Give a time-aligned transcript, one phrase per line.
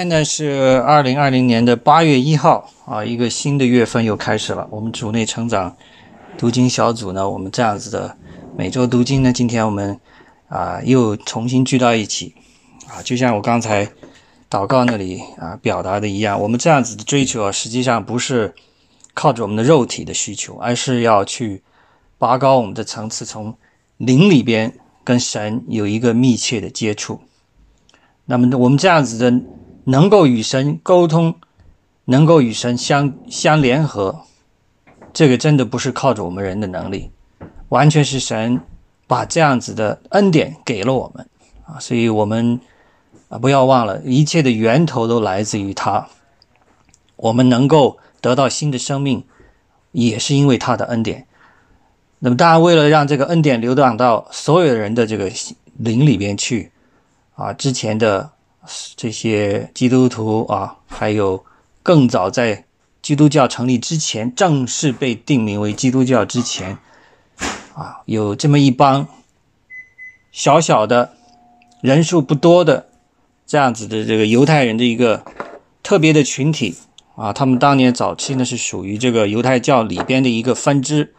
[0.00, 4.64] 现在是二零二零年的八月一号啊，一个新的月份又开始了。
[4.70, 5.76] 我们主内成长
[6.38, 8.16] 读经小组呢，我们这样子的
[8.56, 9.98] 每周读经呢，今天我们
[10.46, 12.32] 啊又重新聚到一起
[12.86, 13.90] 啊，就像我刚才
[14.48, 18.54] 祷告那里啊表达的一样，我们这样子的追求啊，实际上不是
[19.14, 21.60] 靠着我们的肉体的需求，而是要去
[22.18, 23.52] 拔高我们的层次，从
[23.96, 27.20] 灵里边跟神有一个密切的接触。
[28.26, 29.42] 那么我们这样子的。
[29.88, 31.34] 能够与神沟通，
[32.04, 34.20] 能够与神相相联合，
[35.14, 37.10] 这个真的不是靠着我们人的能力，
[37.70, 38.60] 完全是神
[39.06, 41.26] 把这样子的恩典给了我们
[41.64, 41.80] 啊！
[41.80, 42.60] 所以，我们
[43.30, 46.06] 啊不要忘了，一切的源头都来自于他。
[47.16, 49.24] 我们能够得到新的生命，
[49.92, 51.26] 也是因为他的恩典。
[52.18, 55.32] 那么，当然，为了让这个恩典流淌到所有人的这个
[55.78, 56.72] 灵里边去
[57.36, 58.32] 啊，之前的。
[58.96, 61.44] 这些基督徒啊，还有
[61.82, 62.64] 更早在
[63.00, 66.76] 基督教成立之前，正式被定名为基督教之前，
[67.74, 69.06] 啊，有这么一帮
[70.30, 71.14] 小小的、
[71.80, 72.88] 人数不多的
[73.46, 75.24] 这样子的这个犹太人的一个
[75.82, 76.76] 特别的群体
[77.16, 81.14] 啊，他们当年早期呢是属于这个犹太教里边的一个分支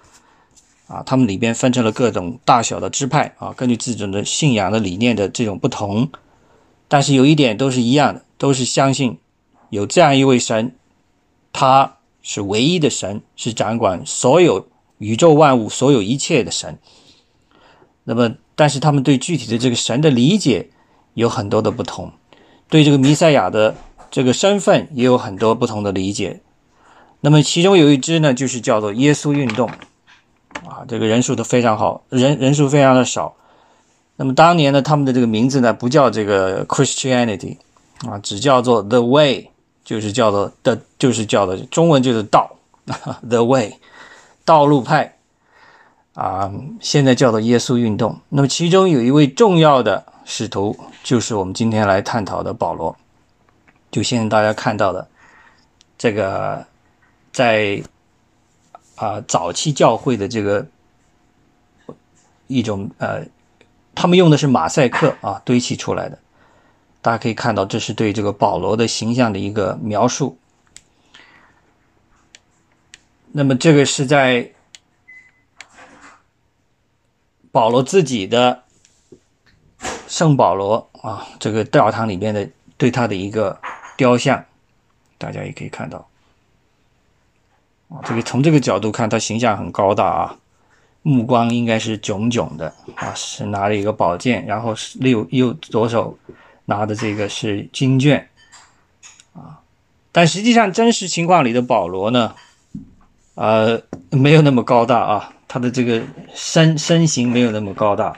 [0.88, 6.10] 啊，他们里边分成了各种大小的支派啊，根据自己的信仰的理念的这种不同。
[6.90, 9.20] 但是有一点都是一样的，都是相信
[9.70, 10.76] 有这样一位神，
[11.54, 16.78] 他是唯一的神，是掌管所有宇宙万物、所有一切的神。
[18.04, 20.72] 那么，但是他们对具体的这个神的理解
[21.14, 22.12] 有很多的不同，
[22.68, 23.76] 对这个弥赛亚的
[24.10, 26.42] 这个身份也有很多不同的理解。
[27.22, 29.70] 那么，其中有一支呢，就是叫做耶稣运动，
[30.66, 33.36] 啊，这个人数都非常好，人人数非常的少。
[34.22, 37.56] 那么当年呢，他们的这个名字呢不叫这个 Christianity
[38.06, 39.50] 啊，只叫做 The Way，
[39.86, 42.54] 就是叫做的，就是叫的中文就是道，
[43.30, 43.78] The Way，
[44.44, 45.16] 道路派
[46.16, 46.52] 啊，
[46.82, 48.20] 现在叫做耶稣运动。
[48.28, 52.94] 那么其中有一位重要的使徒，就是我们今天来探讨的保罗，
[53.90, 55.08] 就现在大家看到的
[55.98, 56.66] 这个
[57.32, 57.82] 在
[58.96, 60.68] 啊早期教会的这个
[62.48, 63.24] 一种呃。
[63.96, 66.18] 他们用的是马赛克啊堆砌出来的，
[67.02, 70.38] 大家可以看到，这是对这个保罗的形象的一个描述。
[73.32, 74.52] 那么这个是在
[77.52, 78.64] 保罗自己的
[80.08, 83.60] 圣保罗啊这个教堂里面的对他的一个
[83.98, 84.46] 雕像，
[85.18, 86.08] 大家也可以看到，
[88.06, 90.38] 这个从这个角度看，他形象很高大啊。
[91.02, 96.18] 目光应该是炯炯的啊，是拿着一个宝剑，然后是右右左手
[96.66, 98.28] 拿的这个是经卷
[99.34, 99.60] 啊，
[100.12, 102.36] 但实际上真实情况里的保罗呢，
[103.36, 106.02] 呃，没有那么高大啊，他的这个
[106.34, 108.18] 身身形没有那么高大，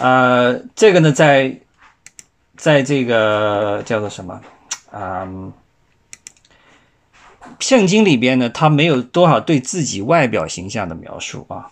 [0.00, 1.54] 呃，这个呢，在
[2.56, 4.40] 在这个叫做什么
[4.90, 5.28] 啊？
[7.60, 11.70] 圣经里边呢，他没有多少对自己外表形象的描述啊，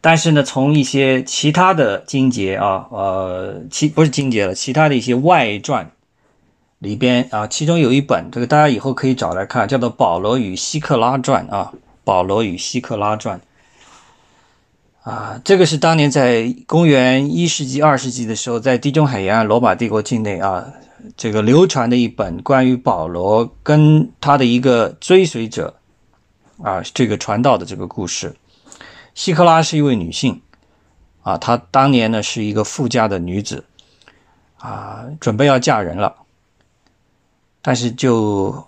[0.00, 5.90] 但是呢，从一些其他的经节啊，呃，其不是经节了，其他的一些外传
[6.78, 11.72] 里边啊，其中有一本，这个大家以后可以找来看，叫做《保罗与希克拉传》啊，
[12.04, 13.40] 《保罗与希克拉传》
[15.10, 20.64] 啊，这个是当年在公元一世纪、二世纪的时候，在地中海沿岸罗马帝国境内啊。
[21.16, 25.74] 这个流传的一本关于保罗跟他的一个追随者
[26.62, 28.34] 啊，这个传道的这个故事。
[29.14, 30.40] 希克拉是一位女性
[31.22, 33.64] 啊，她当年呢是一个富家的女子
[34.58, 36.14] 啊，准备要嫁人了，
[37.62, 38.66] 但是就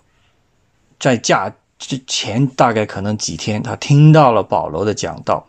[0.99, 5.47] 在嫁之前大概可能几天，她听到了保罗的讲道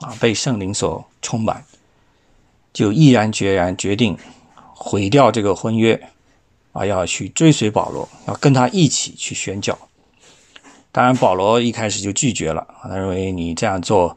[0.00, 1.64] 啊，被圣灵所充满，
[2.72, 4.18] 就毅然决然决定。
[4.80, 6.00] 毁掉这个婚约，
[6.72, 9.76] 啊，要去追随保罗，要跟他一起去宣教。
[10.92, 14.16] 当然，保罗一开始就拒绝了，他认为你这样做，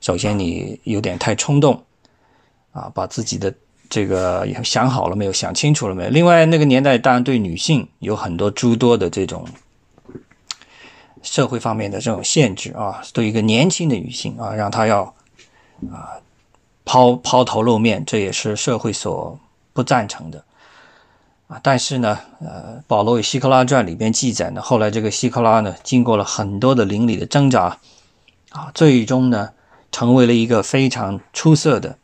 [0.00, 1.82] 首先你有点太冲动，
[2.70, 3.52] 啊，把自己的
[3.90, 6.10] 这个想好了没有，想清楚了没有？
[6.10, 9.44] 另外，那个年代当然对女性有很多诸多的这种
[11.22, 15.02] 社会方面的这种限制啊，对一个年轻的女性啊，让她要
[15.90, 16.14] 啊
[16.84, 19.36] 抛抛头露面，这也是社会所。
[19.76, 20.42] 不赞成的
[21.48, 27.78] 啊，但是呢，呃，保罗与希克拉传里边记载呢，后来这个希克拉呢，经过了很多的邻里的挣扎，
[28.50, 29.50] 啊，最终呢，
[29.92, 31.98] 成为了一个非常出色的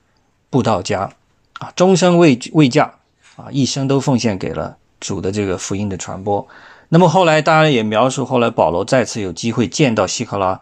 [0.48, 1.10] 布道家，
[1.58, 2.92] 啊，终生未未嫁，
[3.36, 6.46] 啊，一生都奉献给了主的这个福音的传播。
[6.90, 10.60] 那么后来当然也描述，后来保罗再次有机会见到希克拉，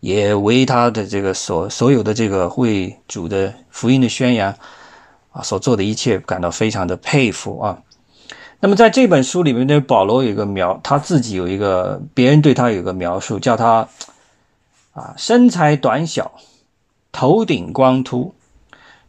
[0.00, 4.54] 也为他的这个所所有的这个为主的福音的宣扬
[5.32, 7.82] 啊所做的一切感到非常的佩服啊。
[8.60, 13.88] 那么在这本书里面呢，保罗有一个描，他自己有一个别人对他有个描述，叫他
[14.92, 16.32] 啊身材短小，
[17.10, 18.34] 头顶光秃，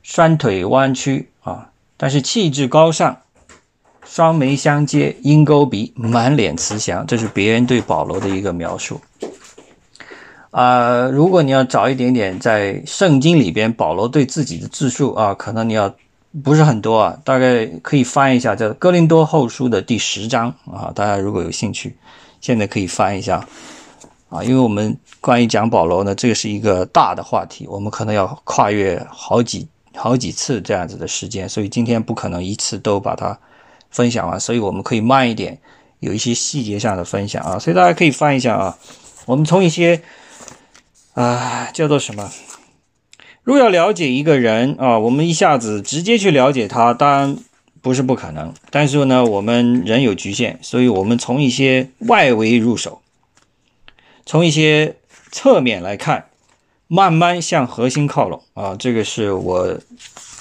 [0.01, 3.17] 双腿弯曲啊，但是气质高尚。
[4.05, 8.99] 双眉相接，鹰钩鼻，满脸慈祥，这是别人对保罗的一个描述。
[10.51, 15.95] 啊，如果你要找一点点在圣经里边保罗对自己的自述啊，可能你要
[16.41, 20.91] 不是很多啊，大概可以翻一下叫《哥林多后书》的第十章啊。
[20.95, 21.95] 大家如果有兴趣，
[22.41, 23.47] 现在可以翻一下
[24.30, 33.38] 啊，因为我们关于讲保罗呢，这个是一个大的话题，我们可能要跨越好几好几次这样子的时间，所以今天不可能一次都把它。
[33.94, 35.56] 分享完，所以我们可以慢一点，
[36.00, 38.75] 有一些细节上的分享啊，所以大家可以翻一下啊。
[39.27, 40.01] 我们从一些
[41.13, 42.27] 啊叫做什么？
[43.44, 47.38] 如果要了解一个人啊，我们一下子直接去了解他，当然
[47.81, 48.54] 不是不可能。
[48.69, 53.01] 但是呢，我们人有局限，所以我们从一些外围入手，
[54.25, 54.95] 从一些
[55.31, 56.25] 侧面来看，
[56.88, 58.75] 慢慢向核心靠拢啊。
[58.78, 59.78] 这个是我。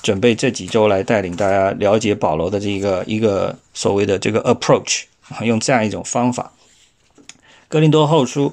[0.02, 6.50] 准备这几周来带领大家了解保罗的这个一个所谓的这个 approach 啊，用这样一种方法。
[7.68, 8.52] 哥林多后书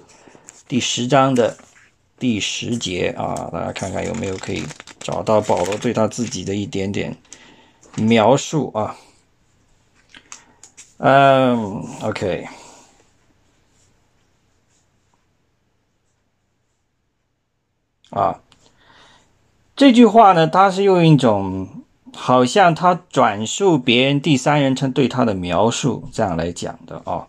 [0.67, 1.57] 第十章的
[2.19, 4.65] 第十节啊，大家看看有没有可以
[4.99, 7.15] 找到保罗对他自己的一点点
[7.95, 8.97] 描述啊？
[10.97, 12.45] 嗯，OK，
[18.09, 18.41] 啊。
[19.77, 27.28] 这句话呢，他是用一种好像他转述别人第三人称对他的描述这样来讲的啊。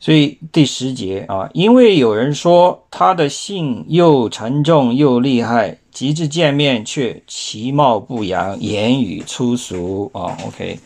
[0.00, 10.36] 所以第十节啊，因为有人说他的信又沉重又厉害，及至见面却其貌不扬，言语粗俗啊。
[10.46, 10.80] OK，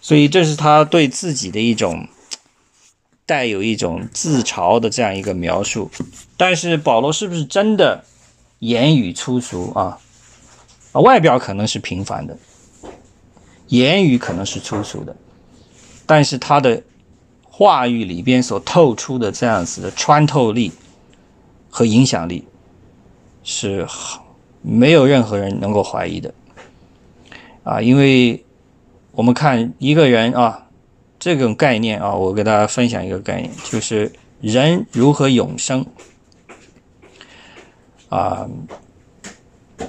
[0.00, 2.06] 所以这是他对自己的一种
[3.26, 5.90] 带有一种自嘲的这样一个描述。
[6.36, 8.04] 但是保罗是不是真的？
[8.60, 9.98] 言语粗俗啊，
[10.92, 12.38] 啊，外表可能是平凡的，
[13.66, 15.14] 言语可能是粗俗的，
[16.06, 16.82] 但是他的
[17.58, 20.70] 话语里边所透出的这样子的穿透力
[21.70, 22.44] 和影响力，
[23.42, 23.86] 是
[24.60, 26.34] 没有任何人能够怀疑的
[27.64, 27.80] 啊！
[27.80, 28.44] 因为
[29.12, 30.66] 我们看一个人啊，
[31.18, 34.12] 这种概念啊，我给大家分享一个概念，就是
[34.42, 35.86] 人如何永生。
[38.10, 38.46] 啊，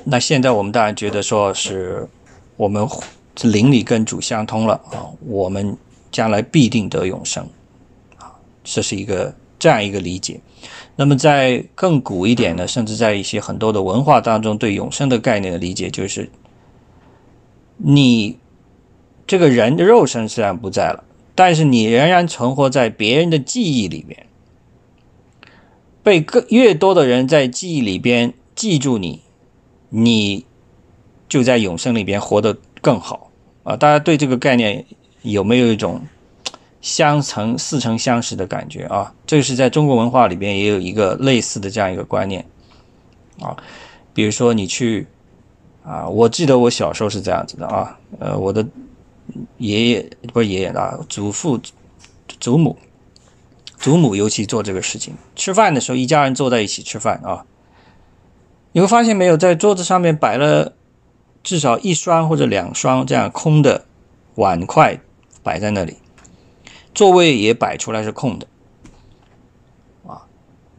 [0.05, 2.07] 那现在我们当然觉得说是
[2.55, 2.87] 我们
[3.41, 5.77] 灵里跟主相通了啊，我们
[6.13, 7.45] 将来必定得永生，
[8.69, 10.41] 这是一个这样一个理解。
[10.97, 16.29] 那么在更古一点的，甚至在一些很多的文化当中，对永生的概念的理解就是，
[17.77, 18.37] 你
[19.25, 21.03] 这个人的肉身虽然不在了，
[21.33, 24.25] 但是你仍然存活在别人的记忆里面。
[26.03, 29.21] 被更越多的人在记忆里边记住你，
[29.89, 30.45] 你
[31.27, 33.29] 就在永生里边活得更好
[33.63, 33.75] 啊！
[33.75, 34.85] 大家对这个概念
[35.21, 36.01] 有没有一种
[36.87, 39.13] 相成似曾相识的感觉啊？
[39.25, 42.45] 这个是在中国文化里边也有一个类似的这样一个观念
[43.41, 43.57] 啊。
[44.13, 45.05] 比如说你去
[45.83, 48.65] 啊，我记得我小时候是这样子的啊，呃，我的
[49.57, 51.59] 爷爷不是爷爷啊，祖父、
[52.39, 52.77] 祖母。
[53.77, 57.45] 祖母尤其做这个事情，吃饭的时候一家人坐在一起吃饭啊，
[58.71, 60.73] 你会发现没有，在桌子上面摆了
[61.43, 63.83] 至少一双或者两双这样空的
[64.35, 64.99] 碗筷
[65.43, 65.97] 摆在那里，
[66.97, 68.47] 座位也摆出来是空的，
[70.07, 70.25] 啊，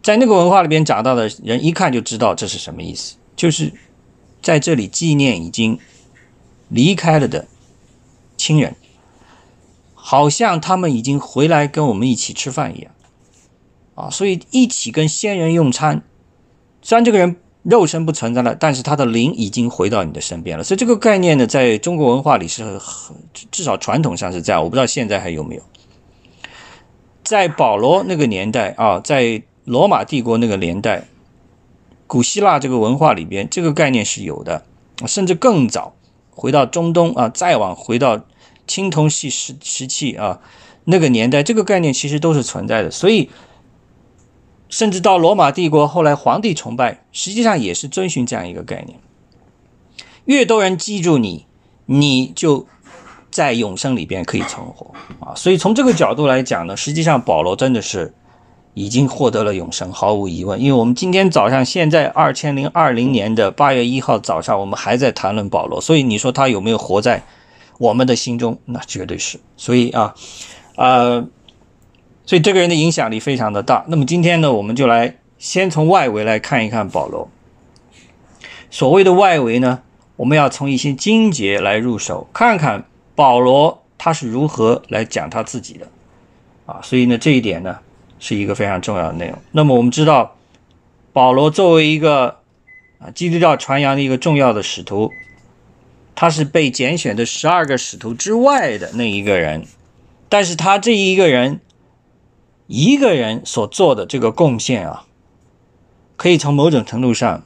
[0.02, 3.72] 在那个文化里边长大的人一看就知道这是什么意思，就是
[4.42, 5.78] 在这里纪念已经
[6.68, 7.46] 离开了的
[8.36, 8.74] 亲人。
[9.94, 12.90] 好像他们已经回来跟我们一起吃饭一样，
[13.94, 16.02] 啊，所以一起跟先人用餐。
[16.82, 20.64] 虽然这个人肉身不存在了，但是他的灵已经回到你的身边了。
[20.64, 23.14] 所以这个概念呢，在中国文化里是很
[23.52, 25.62] 至少传统上是这样，我不知道现在还有没有。
[27.28, 31.08] 在保罗那个年代啊，在罗马帝国那个年代，
[32.06, 34.64] 古希腊这个文化里边，这个概念是有的，
[35.06, 35.94] 甚至更早，
[36.30, 38.24] 回到中东啊，再往回到。
[38.66, 40.42] 青铜器时时期啊，
[40.84, 42.90] 那个年代，这个概念其实都是存在的。
[42.90, 43.30] 所以，
[44.68, 49.00] 甚至到罗马帝国后来，皇帝崇拜实际上也是遵循这样一个概念：
[50.26, 51.46] 越多人记住你，
[51.86, 52.66] 你就
[53.30, 55.34] 在永生里边可以存活啊。
[55.34, 58.14] 所以从这个角度来讲呢，实际上保罗真的是
[58.74, 60.60] 已经获得了永生，毫无疑问。
[60.60, 67.22] 因为我们今天早上，现在二千零二零年的八月一号早上，我们还在谈论保罗，所以你说他有没有活在
[67.78, 68.58] 我们的心中？
[68.66, 69.40] 那绝对是。
[69.56, 70.14] 所以啊，
[70.76, 71.26] 呃，
[72.24, 73.84] 所以这个人的影响力非常的大。
[73.88, 77.28] 那么今天呢，我们就来先从外围来看一看保罗。
[78.70, 79.80] 所谓的外围呢，
[80.16, 82.84] 我们要从一些经节来入手，看看
[83.18, 85.88] 保罗他是如何来讲他自己的
[86.66, 86.78] 啊。
[86.84, 87.80] 所以呢，这一点呢
[88.20, 89.36] 是一个非常重要的内容。
[89.50, 90.36] 那么我们知道，
[91.12, 92.38] 保罗作为一个
[93.00, 95.10] 啊基督教传扬的一个重要的使徒，
[96.14, 99.66] 他是被拣选的十二个使徒之外的那一个人，
[100.28, 101.60] 但是他这一个人
[102.68, 105.06] 一个人所做的这个贡献啊，
[106.16, 107.42] 可以从某种程度上。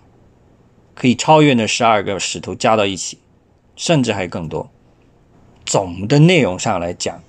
[0.95, 3.19] 可以超越那十二个使徒加到一起，
[3.77, 4.71] 甚至还更多。
[5.65, 7.23] 总的内容上来讲，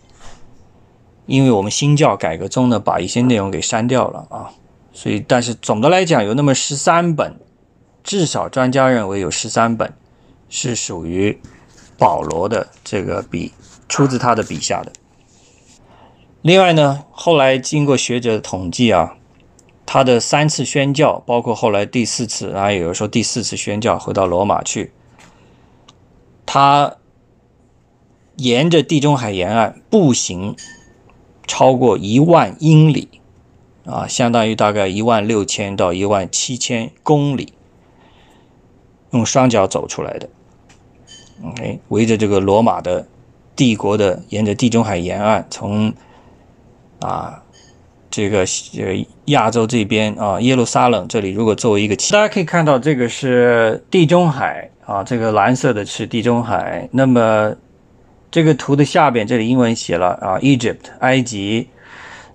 [1.25, 4.51] 因为我们新教改革中呢，把一些内容给删掉了啊，
[4.91, 7.39] 所以但是总的来讲，有那么十三本，
[8.03, 9.93] 至少专家认为有十三本
[10.49, 11.39] 是属于
[11.97, 13.51] 保罗的这个笔，
[13.87, 14.91] 出自他的笔下的。
[16.41, 19.15] 另外呢，后来经过学者统计啊。
[19.85, 24.91] 他的三次宣教，包括后来第四次，然后有人说第四次宣教回到罗马去，
[26.45, 26.95] 他
[28.35, 30.55] 沿着地中海沿岸步行
[31.45, 33.07] 超过一万英里，
[33.85, 37.53] 啊，相当于大概一万六千到一万七千公里，
[39.11, 40.29] 用双脚走出来的。
[41.43, 43.07] OK，围着这个罗马的
[43.55, 45.93] 帝国的，沿着地中海沿岸从
[46.99, 47.39] 啊。
[48.15, 48.41] 这个
[48.77, 56.87] 呃亚洲这边啊，耶路撒冷这里，如果作为一个，大家可以看到这个是地中海啊，这个蓝色的是地中海。
[56.91, 57.55] 那么
[58.33, 61.69] 这个图的下边这里英文写了啊，Egypt 埃及。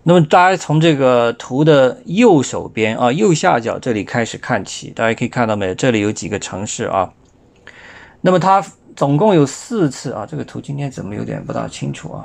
[0.05, 5.75] 那么大家从这个图的右手边啊，右下角这里开始看起，大家可以看到没有？
[5.75, 7.13] 这里有几个城市啊。
[8.21, 8.65] 那么它
[8.95, 12.25] 总共有四次啊，这个图今天怎么有点不大清楚啊？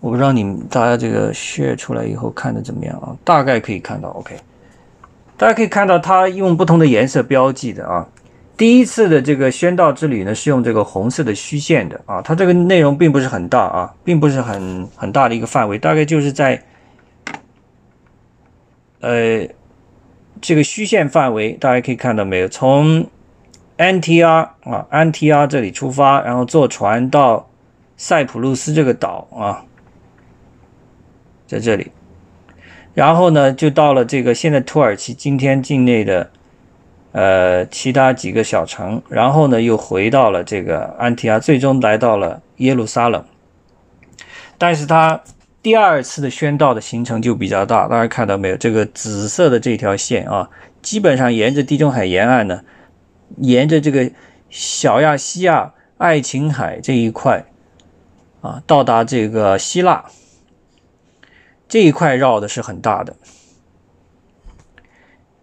[0.00, 3.14] 我不知道你们大家这个 share 出来以后看的怎么样啊？
[3.22, 4.34] 大概可以看到，OK，
[5.36, 8.08] 大家可以看到它用不同的颜色标记的啊。
[8.56, 12.22] 第一次的这个宣道之旅呢，是用这个红色的虚线的啊。
[12.22, 16.62] 它这个内容并不是很大啊，并不是很很大的一个范围，大概就是在
[19.00, 19.46] 呃
[20.40, 22.48] 这个虚线范围，大家可以看到没有？
[22.48, 23.06] 从
[23.76, 27.50] NTR 啊，NTR 这里出发，然后坐船到
[27.98, 29.64] 塞浦路斯这个岛啊。
[31.46, 31.92] 在这里，
[32.92, 36.28] 然后呢，就到了这个现在土耳其今天境内的
[37.16, 43.24] 呃其他几个小城，然后呢又回到了这个安提阿，最终来到了耶路撒冷。
[44.58, 45.22] 但是他
[45.62, 48.56] 第二次的宣道的行程就比较大，大家看到没有？
[48.58, 50.50] 这个紫色的这条线啊，
[50.82, 52.60] 基本上沿着地中海沿岸呢，
[53.38, 54.10] 沿着这个
[54.50, 57.46] 小亚细亚、爱琴海这一块
[58.42, 60.04] 啊，到达这个希腊。
[61.66, 63.16] 这一块绕的是很大的。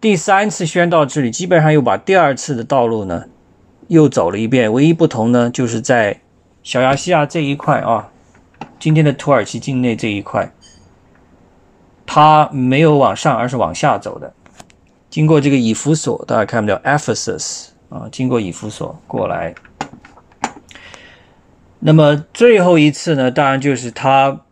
[0.04, 3.24] 第三次宣道之旅，基本上又把第二次的道路呢
[3.88, 4.70] 又走了一遍。
[4.70, 6.20] 唯一不同呢，就是在
[6.62, 8.12] 小亚细亚这一块啊，
[8.78, 10.52] 今天的土耳其境内这一块，
[12.04, 14.34] 它没有往上，而是往下走的。
[15.08, 19.54] 经过这个以弗所，大家看不到 Ephesus 啊，经过以弗所过来。
[21.78, 24.42] 那么最后一次呢，当然就是他。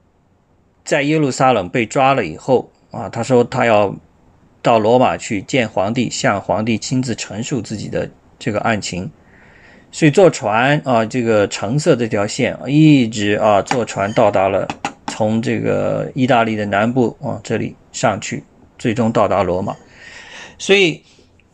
[0.83, 3.95] 在耶路撒冷被抓了以后啊，他说他要
[4.63, 9.11] 到罗马去见皇帝，向皇帝亲自陈述自己的这个案情。
[9.91, 14.67] 所以坐船啊，这个橙色这条线一直啊坐船到达了
[15.09, 18.43] 从这个意大利的南部啊这里上去，
[18.79, 19.77] 最终到达罗马。
[20.57, 21.03] 所以。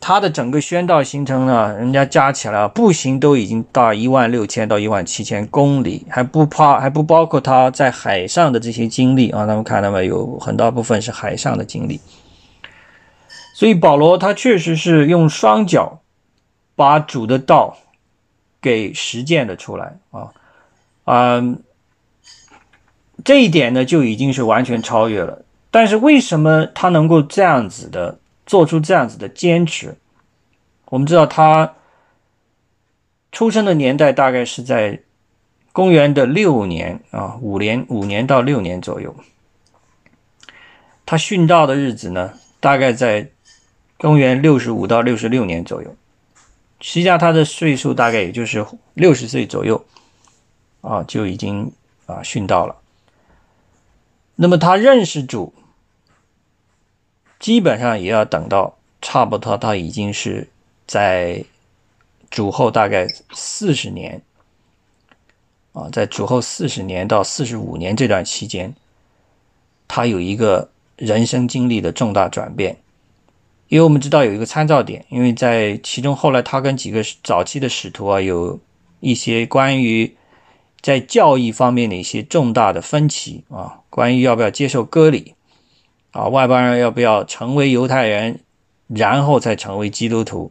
[0.01, 9.45] 他的整个宣道行程呢，人家加起来步行都已经到一万六千到一万七千公里，还不怕还不包括他在海上的这些经历啊。
[9.45, 12.01] 咱们看到没有，很大部分是海上的经历。
[13.59, 16.01] 所以保罗他确实是用双脚
[16.77, 17.77] 把主的道
[18.61, 20.33] 给实践了出来啊，
[21.07, 21.61] 嗯，
[23.25, 25.45] 这一点呢就已经是完全超越了。
[25.73, 28.21] 但是为什么他能够这样子的？
[28.47, 29.97] 做出这样子的坚持，
[30.87, 31.75] 我们知道他
[33.33, 35.03] 出生的年代大概是在
[35.73, 39.15] 公元的六年啊，五年五年到六年左右。
[41.05, 43.29] 他殉道的日子呢，大概在
[43.99, 45.95] 公元六十五到六十六年左右。
[46.81, 48.65] 实际上他的岁数大概也就是
[48.95, 49.85] 六十岁左右。
[50.81, 51.73] 啊就已经
[52.07, 52.77] 啊殉道了。
[54.37, 55.53] 那么他认识主，
[57.41, 60.49] 基本上也要等到差不多他已经是
[60.87, 61.45] 在
[62.31, 64.23] 主后大概四十年
[65.73, 68.73] 啊，在主后四十年到四十五年这段期间，
[69.89, 72.79] 他有一个人生经历的重大转变。
[73.69, 78.59] 因为我们知道有一个参照点，因为在其中后来他跟几个早期的使徒啊，有
[79.01, 80.17] 一些关于
[80.81, 85.35] 在教义方面的一些重大的分歧啊，关于要不要接受割礼
[86.13, 88.41] 啊，外邦人要不要成为犹太人，
[88.87, 90.51] 然后再成为基督徒，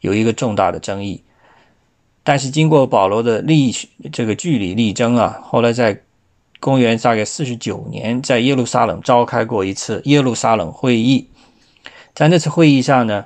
[0.00, 1.22] 有一个重大的争议。
[2.22, 3.70] 但是经过保罗的力
[4.10, 6.00] 这个据理力争啊，后来在
[6.60, 11.28] 公元大概四十九年，在耶路撒冷召开过一次耶路撒冷会议。
[12.14, 13.24] 在那次会议上呢，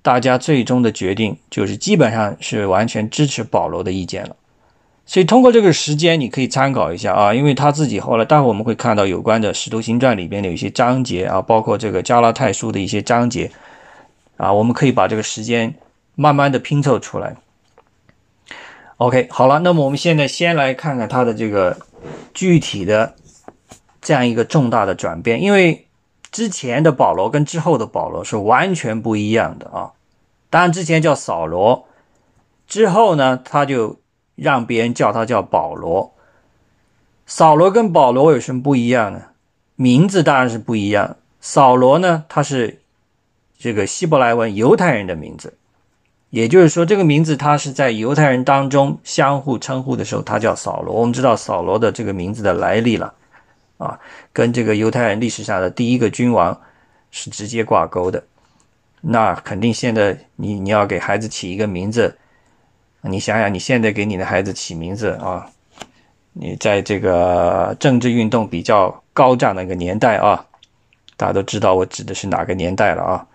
[0.00, 4.34] 大家最终的决定就是基本上是完全支持保罗的意见了。
[5.04, 13.50] 所以通过这个时间，你可以参考一下啊，因为他自己后来，待会我们会看到有关的《使徒行传》里边的有一些章节啊，包括这个加拉太书的一些章节
[14.38, 15.74] 啊，我们可以把这个时间
[16.14, 17.36] 慢慢的拼凑出来。
[18.96, 21.76] OK，好了，那么我们现在先来看看他的这个
[22.32, 23.14] 具体的
[24.00, 25.82] 这样一个重大的转变，因为。
[26.34, 29.92] 之前的保罗跟之后的保罗是完全不一样的啊！
[30.50, 31.86] 当然，之前叫扫罗，
[32.66, 34.00] 之后呢，他就
[34.34, 36.12] 让别人叫他叫保罗。
[37.24, 39.26] 扫罗跟保罗有什么不一样呢？
[39.76, 41.18] 名字当然是不一样。
[41.40, 42.80] 扫罗呢，他是
[43.56, 45.56] 这个希伯来文犹太人的名字，
[46.30, 50.96] 也就是说，这个名字他是在犹太人当中相互称呼的时候，他叫扫罗。
[50.96, 53.14] 我们知道扫罗的这个名字的来历了。
[53.84, 54.00] 啊，
[54.32, 56.58] 跟这个犹太人历史上的第一个君王
[57.10, 58.24] 是直接挂钩的。
[59.06, 62.16] 那肯定现在你你要给孩子起一个名字，
[63.02, 65.46] 你想想你现在给你的孩子起名字啊，
[66.32, 70.46] 你在这个政治运动比较高涨的一个年代啊，
[71.18, 73.26] 大家都知道我指的是哪个年代了啊？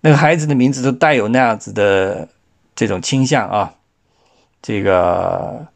[0.00, 2.26] 那个孩子的名字都带有那样子的
[2.74, 3.74] 这种倾向啊，
[4.62, 5.66] 这个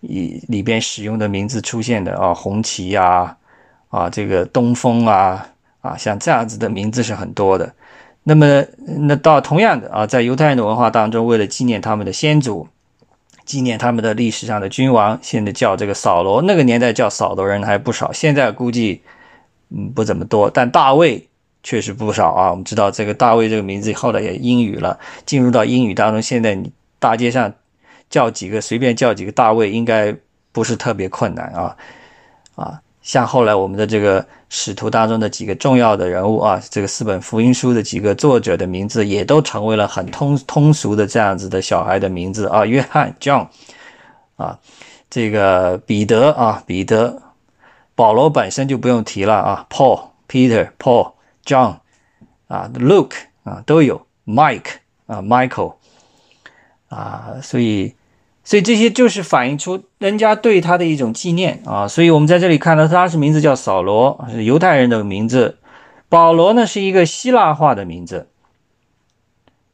[0.00, 3.36] 里里边使用的名字出现的啊，红旗呀。
[3.88, 5.48] 啊这个东风啊，
[5.80, 7.72] 啊，像这样子的名字是很多的。
[8.28, 12.66] 那么，那到同样的啊，在犹太人的文化当中，为了纪念他们的先祖，
[13.44, 16.42] 纪念他们的历史上的君王，现在叫这个扫罗。
[16.42, 19.00] 那个年代叫扫罗人还不少，现在估计
[19.68, 20.50] 嗯不怎么多。
[20.50, 21.28] 但大卫
[21.62, 22.50] 确实不少啊。
[22.50, 26.20] 我们知道这个大卫这个名字后来也英语了，进入到英语当中。
[26.20, 27.54] 现在你大街上
[28.10, 30.12] 叫几个，随便叫几个大卫，应该
[30.50, 31.76] 不是特别困难啊，
[32.56, 32.80] 啊。
[33.06, 43.46] 像后来我们的这个使徒当中的几个重要的人物啊，这个四本福音书的几个作者的名字也都成为了很通通俗的这样子的小孩的名字啊，约翰 John
[44.34, 44.58] 啊，
[45.08, 47.22] 这个彼得啊，彼得，
[47.94, 51.12] 保罗本身就不用提了啊，Paul Peter Paul
[51.44, 51.76] John
[52.48, 53.14] 啊，Luke
[53.44, 55.74] 啊都有，Mike 啊 Michael
[56.88, 57.94] 啊，所以。
[58.46, 65.56] 所以这些就是反映出人家对他的一种纪念啊，所以我们在这里看到他是名字叫扫罗，是犹太人的名字；
[66.08, 68.28] 保罗呢是一个希腊化的名字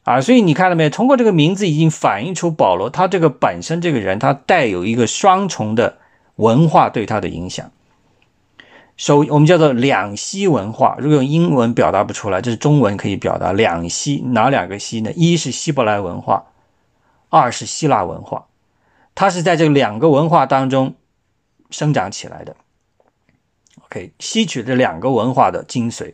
[0.05, 0.89] 啊，所以你看到没有？
[0.89, 5.99] 通过这个名字已经反映出保罗他这个本身这个人，他带有一个双重的
[6.37, 7.69] 文化对他的影响。
[8.97, 15.11] 首我们叫做两希文化，如果用英文表达不出来，这是中文可以表达两希哪两个希呢？
[15.15, 16.45] 一是希伯来文化，
[17.29, 18.47] 二是希腊文化。
[19.15, 20.95] 他是在这两个文化当中
[21.69, 22.55] 生长起来的
[23.85, 26.13] ，OK，吸取这两个文化的精髓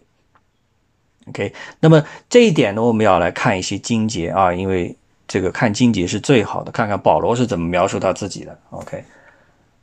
[1.27, 1.53] ，OK。
[1.79, 9.03] 那么这一点呢，我们要来看一些经节啊，因为这个看经节是最好的，看看保罗是怎么描述他自己的，OK。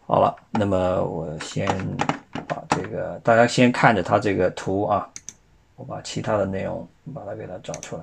[0.07, 1.67] 好了，那么我先
[2.47, 5.09] 把这个大家先看着他这个图啊，
[5.75, 8.03] 我把其他的内容把它给它找出来。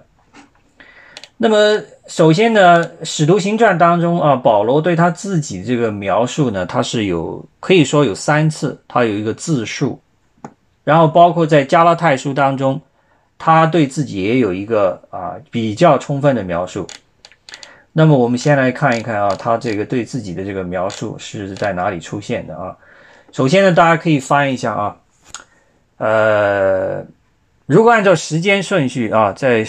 [1.35, 9.99] 那么，首先呢，《使徒行传》当中啊，保罗对他自己这个描述呢，他是有可以说有三次，他有一个自述，
[10.85, 12.79] 然后包括在加拉太书当中，
[13.37, 16.87] 他对自己也有一个啊比较充分的描述。
[17.91, 22.77] 那么，我们先来看一看啊，他这个对自己的这个描述是在哪里出现的啊？
[23.33, 24.95] 首先呢，大家可以翻一下啊，
[25.97, 27.03] 呃，
[27.65, 29.67] 如果按照时间顺序啊，在。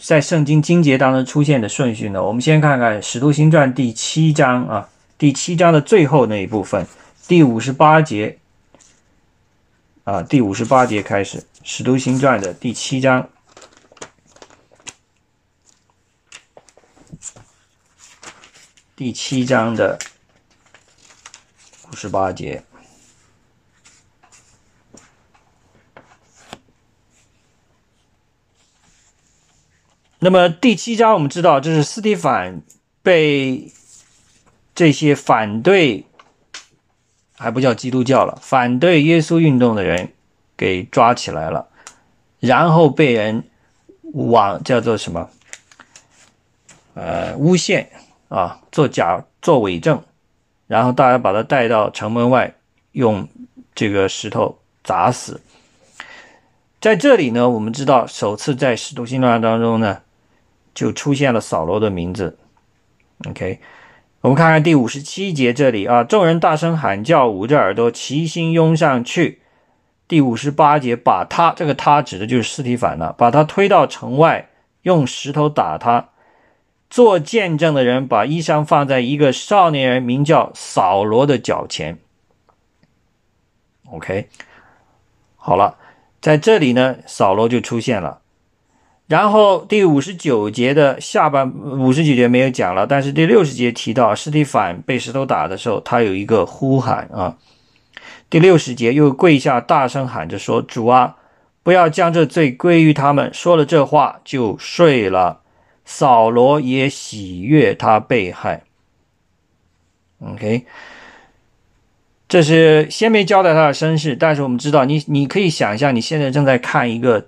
[0.00, 2.22] 在圣经经节当中出现的顺序呢？
[2.22, 6.86] 我们先看看《使徒行传》第七章啊，第七章的最后那一部分，
[7.28, 8.38] 第五十八节
[10.04, 13.28] 啊，第五十八节开始，《使徒行传》的第七章，
[18.96, 19.98] 第七章的
[21.90, 22.62] 五十八节。
[30.24, 32.62] 那么第七章我们知道，这是斯蒂凡
[33.02, 33.70] 被
[34.74, 36.06] 这些反对，
[37.36, 40.14] 还不叫基督教了，反对耶稣运动的人
[40.56, 41.68] 给抓起来了，
[42.40, 43.44] 然后被人
[44.14, 45.28] 往叫做什么？
[46.94, 47.90] 呃，诬陷
[48.30, 50.02] 啊，做假做伪证，
[50.66, 52.54] 然后大家把他带到城门外，
[52.92, 53.28] 用
[53.74, 55.42] 这个石头砸死。
[56.80, 60.00] 在这里呢，我们知道首次在使徒行传当中呢。
[60.74, 62.38] 就出现了扫罗的名字。
[63.28, 63.60] OK，
[64.22, 69.40] 我们看看第五十七节这里啊，众人大声喊叫，捂着耳朵，齐心拥上去。
[70.06, 74.50] 第五十八节，把他这个他指的就是斯提凡了，把他推到城外，
[74.82, 76.10] 用石头打他。
[76.90, 81.98] 做见证的人把衣裳放在一个少年人名叫扫罗的脚前。
[83.90, 84.28] OK，
[85.36, 85.78] 好了，
[86.20, 88.20] 在这里呢，扫罗就出现了。
[89.06, 97.36] 然后第五十九节的下半五十九节没有讲了，但是第六十节提到尸体反被石头打的时候，他有一个呼喊啊。
[98.30, 101.16] 第六十节又跪下大声喊着说：“主啊，
[101.62, 105.42] 不要将这罪归于他们。”说了这话就睡了。
[105.84, 108.62] 扫罗也喜悦他被害。
[110.20, 110.64] OK，
[112.26, 117.26] 这是先没交代他的身世，但是我们知道，你你可以想象，你现在正在看一个。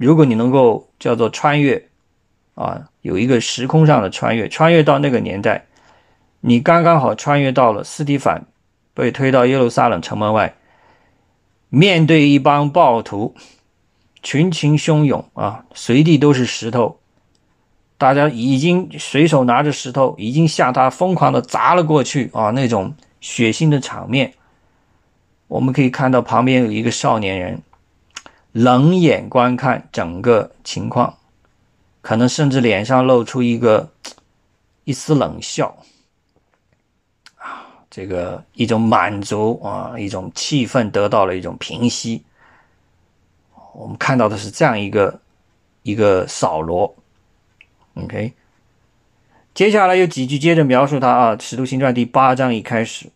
[0.00, 1.90] 如果你能够叫做穿越，
[2.54, 5.66] 啊，有一个时空上的穿越，穿越到那个年代，
[6.40, 8.46] 你刚刚好穿越到了斯蒂凡
[8.94, 10.54] 被推到耶路撒冷城门外，
[11.68, 13.34] 面对一帮暴徒，
[14.22, 16.98] 群情汹涌啊，随地都是石头，
[17.98, 24.32] 大家已经随手拿着石头，已经向他疯狂的砸了过去啊，那种血腥的场面，
[25.46, 27.60] 我们可以看到旁边有一个少年人。
[28.52, 31.16] 冷眼观看整个情况，
[32.00, 33.92] 可能甚至脸上露出一个
[34.84, 35.76] 一丝冷笑，
[37.36, 42.24] 啊，这个一种满足啊，一种气氛得到了一种平息。
[43.72, 45.20] 我们看到的是这样一个
[45.84, 46.92] 一个扫罗
[47.94, 48.32] ，OK，
[49.54, 53.06] 接下来有几句接着描述他啊，《使徒行传》第八章一开始。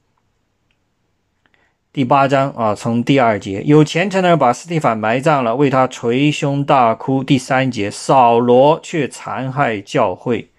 [1.95, 7.23] 第八章啊，从第二节，有虔诚的人把斯蒂凡埋葬了，为他捶胸大哭。
[7.23, 10.51] 第三节，扫罗却残害教会，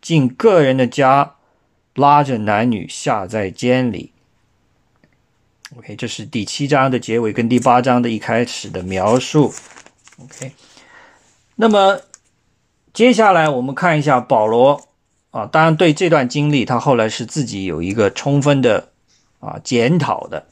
[0.00, 1.34] 进个人的家，
[1.96, 4.12] 拉着男女下在监里。
[5.76, 9.52] OK，这是第七章的结尾，跟第八章的一开始的描述。
[10.22, 10.52] OK，
[11.56, 12.02] 那么
[12.92, 14.80] 接下来我们看一下保罗
[15.32, 18.90] 啊，当然对这段经历，他后来是自己有一个充分的
[19.40, 20.46] 啊检讨的。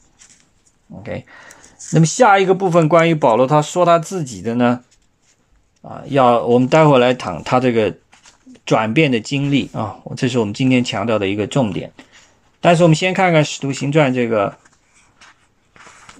[0.95, 1.25] OK，
[1.91, 4.81] 那么下一个部分关于保罗，他说他自己的呢，
[5.81, 7.93] 啊，要我们待会来谈他这个
[8.65, 11.91] 转变的经历啊，这是我们今天强调的一个重点。
[12.61, 14.55] 但是我们先看看《使徒行传》这个，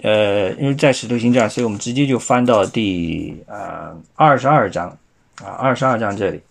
[0.02, 4.98] 呃，因为在《使徒行传》，所以我们直接就翻到第呃二十二章
[5.42, 6.42] 啊，二十二章这里。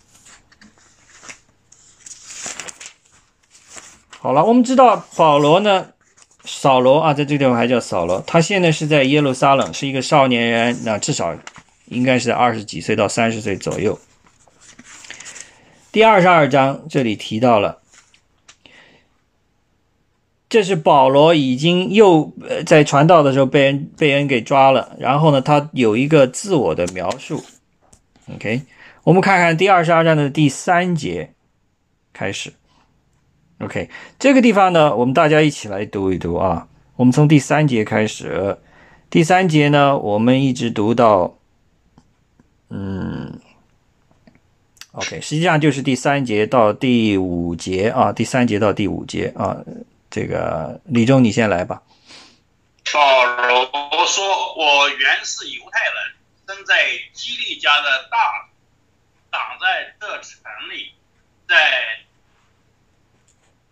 [4.17, 5.92] 好了，我们知道保罗呢。
[6.45, 8.21] 扫罗啊，在这个地方还叫扫罗。
[8.27, 11.36] 他现在是在耶路撒冷，是一个少年人，那至少
[11.86, 13.97] 应该是二十几岁到三十岁左右。
[15.91, 17.79] 第二十二章这里提到了，
[20.49, 22.34] 这是保罗已经又
[22.65, 27.43] 在传道的时候被人被人给抓了，然后呢，他有一个自我的描述。
[28.34, 28.63] OK，
[29.03, 31.34] 我们看看第二十二章的第三节
[32.12, 32.51] 开始。
[33.63, 36.67] OK，这个地方呢，我们大家一起来读一读啊。
[36.97, 38.58] 我们从第三节开始，
[39.10, 41.38] 第三节呢，我们一直读到，
[42.69, 43.39] 嗯
[44.91, 49.58] ，OK，实际上就是第三节到第五节啊，第三节到第五节啊。
[50.12, 51.82] 这个李忠，你先来吧。
[52.93, 54.23] 保罗说
[54.60, 55.93] ：“我原是犹太人，
[56.45, 56.76] 生在
[57.13, 58.49] 基利家的大
[59.32, 60.91] 长在这城里，
[61.47, 61.56] 在。”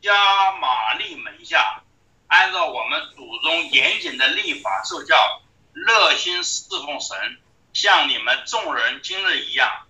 [0.01, 1.83] 加玛利门下，
[2.27, 5.41] 按照我们祖宗严谨的立法受教，
[5.73, 7.39] 热心侍奉神，
[7.73, 9.85] 像你们众人今日一样。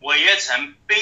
[0.00, 0.94] 我也曾背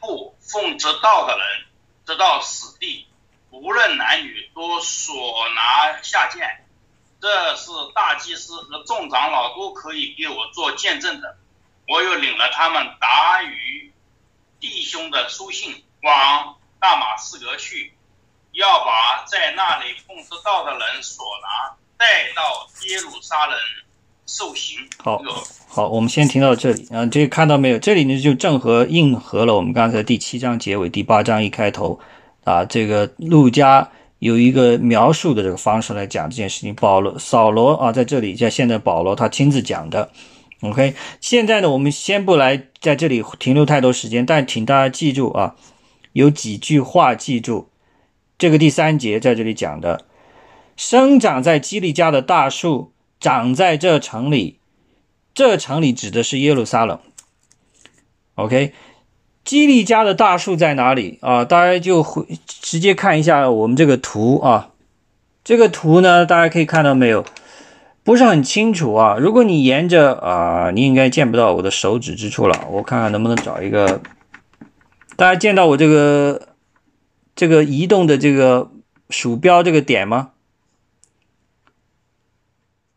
[0.00, 1.66] 部奉之道的人，
[2.04, 3.06] 直到死地，
[3.50, 6.66] 无论男女，都所拿下剑。
[7.22, 11.38] 这是大祭司和众长老都可以给我做见证的。
[11.86, 13.92] 我又领了他们达于
[14.58, 17.94] 弟兄的书信，往大马士革去。
[18.52, 23.56] 要把在那里奉着道的人所拿带到耶路撒冷
[24.26, 24.78] 受刑。
[24.98, 25.22] 好，
[25.68, 26.86] 好，我们先停到这里。
[26.90, 27.78] 啊，这个看到没有？
[27.78, 32.00] 这里呢就正合应合了我们刚才第七章结尾、第八章一开头
[32.44, 36.74] 啊，这个路加有一个描述的这个方式来讲这件事情。
[36.74, 40.10] 保罗、扫罗啊，在这里，在现在保罗他亲自讲的。
[40.62, 45.54] OK，现在呢，我们先不来在这里停留太多时间，但请大家记住啊，
[46.12, 47.69] 有几句话记住。
[48.40, 50.06] 这个第三节在这里讲的，
[50.74, 54.58] 生长在基利家的大树长在这城里，
[55.34, 56.98] 这城里指的是耶路撒冷。
[58.36, 58.72] OK，
[59.44, 61.44] 基利家的大树在哪里啊？
[61.44, 64.70] 大家就会直接看一下我们这个图啊，
[65.44, 67.22] 这个图呢，大家可以看到没有？
[68.02, 69.18] 不是很清楚啊！
[69.20, 72.66] 如果你沿着啊，你应该见不到我的手指之处了。
[72.70, 74.00] 我看看能不能找一个，
[75.16, 76.49] 大家见到我这个
[77.40, 78.70] 这个移动的这个
[79.08, 80.32] 鼠标这个点吗？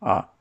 [0.00, 0.32] 啊，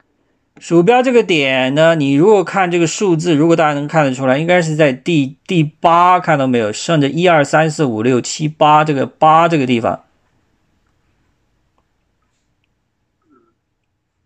[0.60, 1.96] 鼠标这个点呢？
[1.96, 6.74] 你如果看这个数字，如果大家能看得出来，应该是在第第八，看到没有？
[6.74, 10.04] 顺着一二三四五六七八这个八这个地方。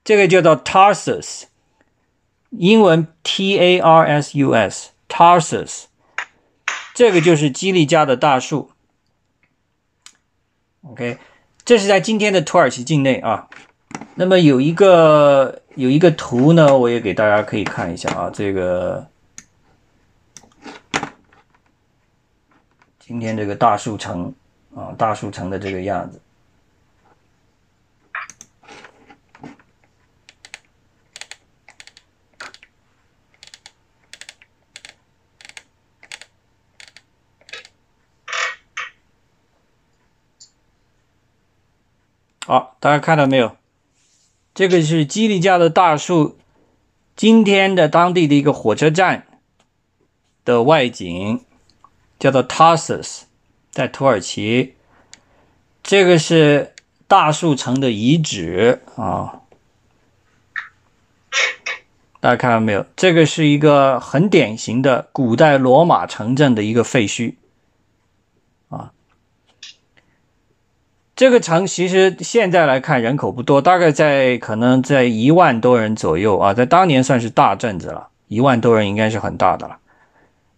[0.04, 1.44] 这个叫做 Tarsus，
[2.50, 5.84] 英文 T A R S U S，Tarsus，
[6.96, 8.72] 这个就是基利家的大树。
[10.91, 11.17] OK，
[11.65, 13.47] 这是在今天的土耳其境内啊。
[14.15, 18.32] 那么有一个有一个图呢，我也给大家可以看一下啊。
[18.34, 19.08] 这个
[23.00, 24.34] 今天这个大树城
[24.76, 26.19] 啊，大树城的这个样子。
[42.48, 43.58] 好，大家看到没有？
[44.56, 46.38] 这个是基利家的大树，
[47.14, 49.28] 今天的当地的一个火车站
[50.46, 51.42] 的外景，
[52.18, 53.24] 叫做 Tarsus，
[53.70, 54.76] 在土耳其。
[55.84, 56.74] 这个是
[57.06, 59.42] 大树城的遗址啊，
[62.22, 62.86] 大家看到没有？
[62.96, 67.36] 这个是一个很典型的古代罗马城镇的一个废墟。
[71.17, 79.77] 这个城其实现在来看人口不多，大概在可能在一万多人左右啊，在当年算是大镇子了，一万多人应该是很大的了。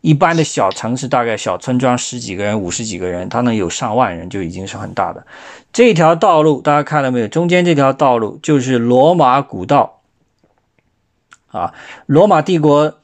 [0.01, 5.25] 一般的小城市大概小村庄十几个人、五十几个人，它能有上万人就已经是很大的。
[5.71, 7.27] 这条道路大家看到没有？
[7.29, 10.01] 中间这条道路就是罗马古道
[11.47, 11.73] 啊。
[12.05, 12.99] 罗马帝国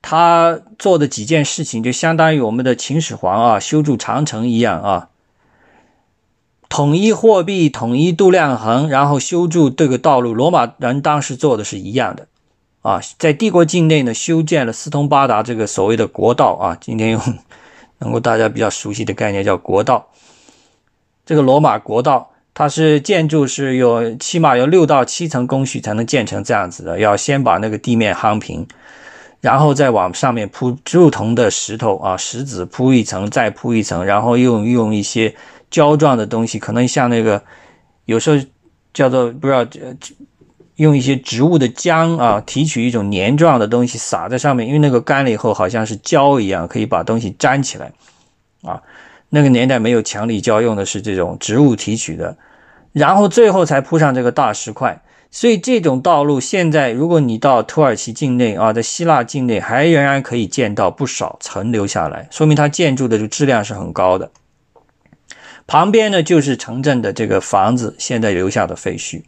[0.00, 5.08] 他做的几件事情，就相当于我们的秦始皇啊修筑长城一样啊。
[6.76, 10.34] 统一货币，统一度量衡，然后修筑这个道路。
[10.34, 12.26] 罗马人当时做的是一样的，
[12.82, 16.76] 啊，在帝国境内呢，修建了四通八达这个所谓的国道啊。
[16.78, 17.20] 今天用
[18.00, 20.08] 能够大家比较熟悉的概念叫国道。
[21.24, 26.98] 这个罗马国道，它是建筑是有起码有六到七层工序才能建成这样子的。
[26.98, 28.68] 要先把那个地面夯平，
[29.40, 35.34] 然后再往上面铺不同的石头啊，石子铺一层，再铺一层，然后又用一些。
[35.70, 37.42] 胶状的东西可能像那个，
[38.04, 38.36] 有时候
[38.94, 39.66] 叫做不知道，
[40.76, 47.92] 用一些植物的浆啊，提取一种黏状的东西撒在上面，因为那个干了以后好像是胶一样，可以把东西粘起来
[48.62, 48.82] 啊。
[49.28, 52.36] 那个年代没有强力胶，用的是这种植物提取的，
[52.92, 55.02] 然后最后才铺上这个大石块。
[55.30, 64.30] 所以这种道路现在，如果你到土耳其境内啊，在希腊境内还仍然可以见到不少存留下来，说明它建筑的这个质量是很高的。
[65.66, 69.22] 旁边呢就是城镇的这个房子，现在留下的废墟。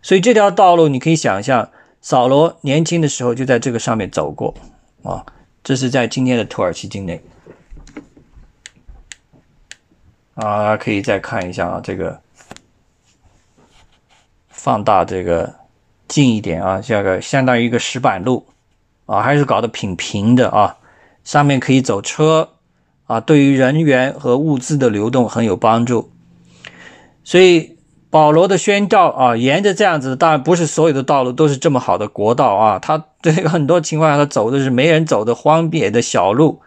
[0.00, 1.68] 所以这条道路你可以想象，
[2.00, 4.54] 扫罗年轻的时候就在这个上面走过
[5.02, 5.26] 啊。
[5.64, 7.20] 这是在今天的土耳其境内
[10.34, 12.20] 啊，可以再看一下啊，这个
[14.48, 15.52] 放大这个
[16.06, 18.46] 近一点啊，这个相当于一个石板路
[19.06, 20.76] 啊，还是搞得挺平的啊，
[21.24, 22.48] 上面可以走车。
[23.06, 26.10] 啊，对于人员和物资的流动很有帮助，
[27.22, 27.76] 所以
[28.10, 36.60] 保罗的宣教啊，沿着这样子，当然不是所有的道路都是这么好的国道啊，他这个很多情况下他走的是没人走的荒野的小路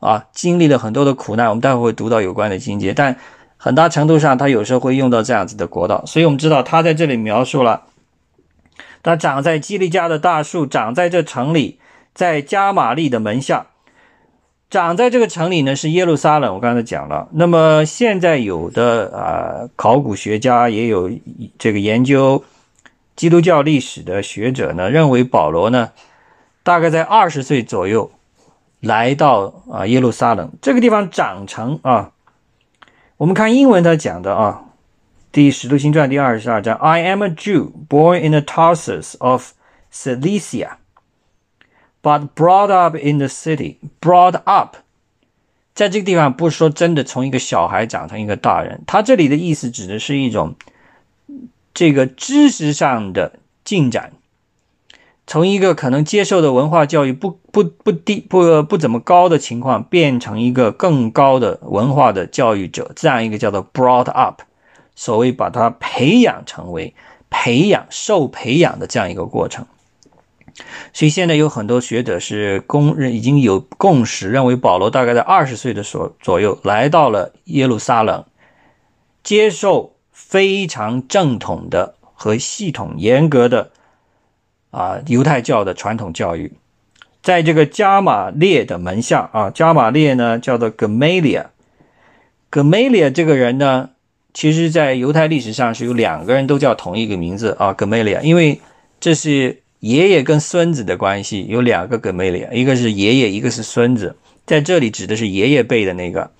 [0.00, 3.16] 啊，经历了很多的苦难，我们待会会读到有关的情节，但
[3.56, 7.82] 很大程度上他有时候会用到这样子的国道，所以我们知道他在这里描述了，
[9.02, 11.78] 他长在基利家的大树，长在这城里，
[12.12, 13.66] 在加玛利的门下。
[14.68, 17.28] 长在这个城里呢是耶路撒冷，我刚才讲了。
[17.32, 21.10] 那么现在有的啊，考古学家也有
[21.56, 22.42] 这个研究
[23.14, 25.92] 基督教历史的学者呢，认为保罗呢
[26.64, 28.10] 大概在二十岁左右
[28.80, 32.10] 来到啊耶路撒冷这个地方长成啊。
[33.18, 34.64] 我们看英文他讲的啊，
[35.32, 39.52] 《第十徒行传》第二十二章：“I am a Jew born in the Tarsus of
[39.92, 40.70] Cilicia。”
[42.02, 44.76] But brought up in the city, brought up，
[45.74, 50.54] 在这个地方不是说真的从一个小孩长成一个大人，他这里的意思指的是一种
[51.74, 54.12] 这个知识上的进展，
[55.26, 64.42] 从一个可能接受的文化教育不不不低不不怎么高的情况，变成一个更高的文化的教育者，这样一个叫做 brought up，
[64.94, 66.94] 所谓把他培养成为
[67.28, 69.66] 培养受培养的这样一个过程。
[70.94, 78.24] 所以现在有很多学者是公认已经有共识，认为保罗大概在二十岁的时候左右来到了耶路撒冷，
[79.22, 83.70] 接受非常正统的和系统严格的
[84.70, 86.54] 啊犹太教的传统教育，
[87.22, 93.90] 在这个加马列的门下啊，加马列呢叫做 Gamaliel，Gamaliel 这个人呢，
[94.32, 98.62] 其实在犹太历史上是有两个人都叫同一个名字啊，Gamaliel，因为
[98.98, 99.60] 这是。
[99.80, 104.16] 爷爷跟孙子的关系有两个 Gamaliel，一个是爷爷，一个是孙子。
[104.46, 106.30] 在这里指的是爷爷辈的那个。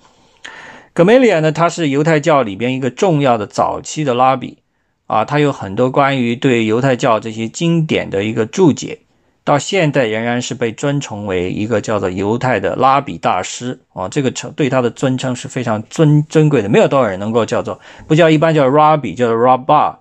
[0.95, 4.57] Gamaliel 呢，他是犹太教里边一个重要的早期的拉比。
[5.05, 8.99] 啊，他有很多关于对犹太教这些经典的一个注解，
[9.45, 13.79] 到现在仍然是被尊崇为一个叫做犹太的拉比大师。
[13.93, 19.95] 啊，这个称对他的尊称是非常尊尊贵的，没有多少人能够叫做不叫一般叫 Rabbi，叫做 Rabbah。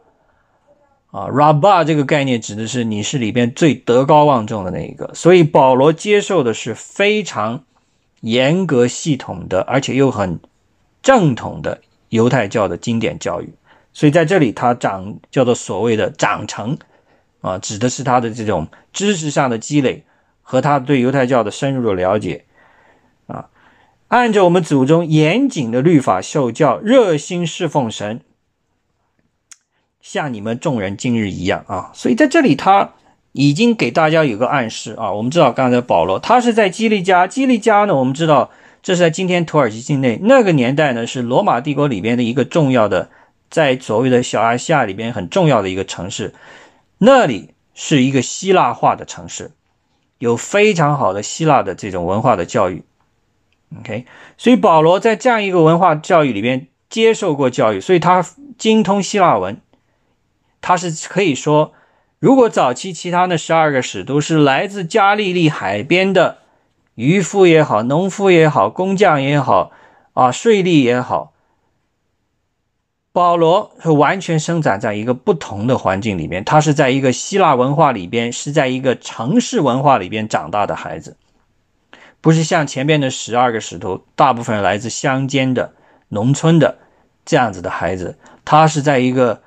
[1.16, 7.64] 啊，rabba 这个概念指的是你是里边最德高望重的那一个，所以保罗接受的是非常
[8.20, 10.38] 严格系统的，而且又很
[11.02, 13.54] 正统的犹太教的经典教育。
[13.94, 16.76] 所以在这里他长叫做所谓的长成，
[17.40, 20.04] 啊，指的是他的这种知识上的积累
[20.42, 22.44] 和他对犹太教的深入的了解。
[23.26, 23.48] 啊，
[24.08, 28.20] 按照我们祖宗严谨的律法受教，热心侍奉神。
[30.08, 32.92] 像你们众人今日一样啊，所以在这里他
[33.32, 35.10] 已经给大家有个暗示啊。
[35.10, 38.52] 我们知道刚才保罗他是在基利加，基利加呢，我们知道
[38.84, 40.20] 这是在今天土耳其境内。
[40.22, 43.10] 那个年代呢是罗马帝国里边的一个重要的，
[43.50, 46.32] 在所谓的小亚细亚里边很重要的一个城市。
[46.98, 49.50] 那里是一个希腊化的城市，
[50.18, 52.84] 有非常好的希腊的这种文化的教育。
[53.80, 54.06] OK，
[54.38, 58.24] 所以保罗在这样一个文化教育里边接受过教育，所以他
[58.56, 59.60] 精通希腊文。
[60.60, 61.72] 他是可以说，
[62.18, 66.38] 如果早期其他的十二个使徒是来自加利利海边的
[66.94, 69.70] 渔夫也好、农夫也好、工匠也好、
[70.14, 71.34] 啊税吏也好，
[73.12, 76.42] 保罗是完全生长在一个不同的环境里面。
[76.44, 81.16] 他是在一个希腊文化里边，是在一个城市文化里边长大的孩子，
[82.20, 85.74] 不是像前边的十二个使徒，大部分来自乡间的、
[86.08, 86.78] 农村的
[87.24, 88.18] 这样子的孩子。
[88.44, 89.42] 他是在一个。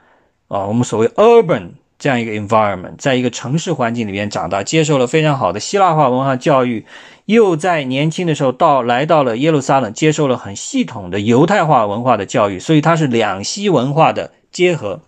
[0.50, 6.86] 啊，我们所谓 urban 这样一个 environment，在一个城市环境里面长大，接受了非常好的希腊化文化教育，
[7.26, 15.02] 又在年轻的时候到来到了耶路撒冷，接受了很系统的犹太化文化的教育，所以它是两西文化的结合，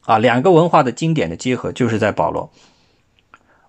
[0.00, 2.50] 啊，两个文化的经典的结合，就是在保罗，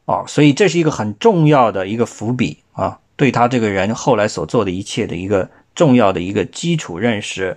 [0.05, 7.55] 哦，所以这是一个很重要的一个伏笔啊，对他这个人后来所做的一切的一个重要的一个基础认识。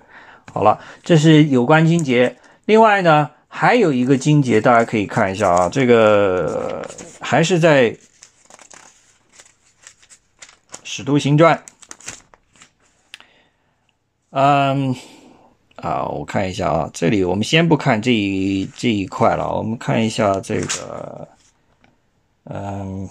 [0.52, 2.37] 好了，这是有关经节。
[2.64, 6.88] 另外呢，还有一个经节，大家可以看一下啊，这个
[7.20, 7.90] 还是在
[10.85, 11.57] 《使徒行传》。
[14.31, 14.94] 嗯，
[15.75, 21.29] 啊，我看一下啊，这里我们先不看这一这一块了，我们看一下这个，
[22.44, 23.09] 嗯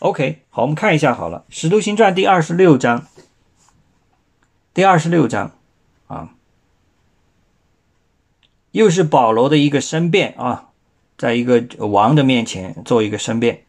[0.00, 3.06] ，OK，好，我们看一下好了，《使徒行传》第二十六章，
[4.74, 5.52] 第二十六章
[6.08, 6.34] 啊。
[8.72, 10.70] 又是保罗的一个申辩啊，
[11.16, 13.62] 在一个王的面前做一个申辩，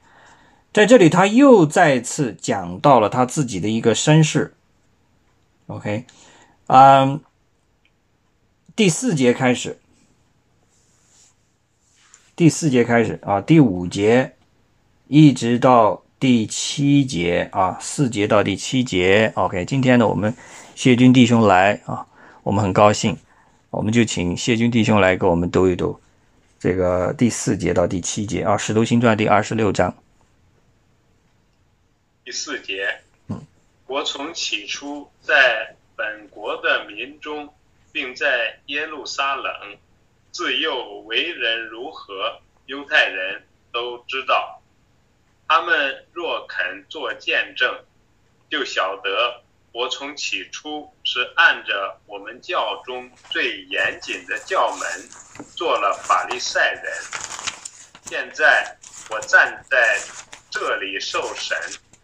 [0.74, 4.56] 在这里他又再次讲到了他自己的一个身世。
[5.68, 6.06] OK，
[6.68, 7.22] 嗯，
[8.76, 9.80] 第四节开始，
[12.36, 14.34] 第四节开始啊，第五节
[15.08, 19.32] 一直到第七节啊，四节到第七节。
[19.36, 20.34] OK，今天呢，我们
[20.76, 22.08] 谢军弟兄来啊，
[22.44, 23.18] 我们很高兴。
[23.74, 26.00] 我们就请谢军弟兄来给我们读一读
[26.60, 29.96] 这个第四节到第七节啊，《使徒行传》第二十六章。
[32.24, 32.88] 第四节，
[33.30, 33.42] 嗯
[33.88, 37.52] 我从起初在本国的民中，
[37.92, 39.52] 并在耶路撒冷，
[40.32, 44.62] 自幼为人如何，犹太人都知道。
[45.48, 47.76] 他们若肯做见证，
[48.52, 49.42] 就晓得
[49.74, 54.88] 我从起初是按着我们教中最严谨的教门
[55.56, 56.94] 做了法利赛人。
[58.06, 58.78] 现在
[59.10, 60.00] 我站在
[60.52, 61.58] 这里受审，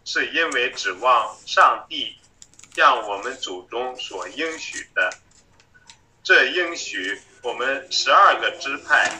[0.04, 2.18] 是因为指望上帝
[2.74, 5.08] 向我们祖宗所应许的。
[6.24, 9.10] 这应许我们十二个支派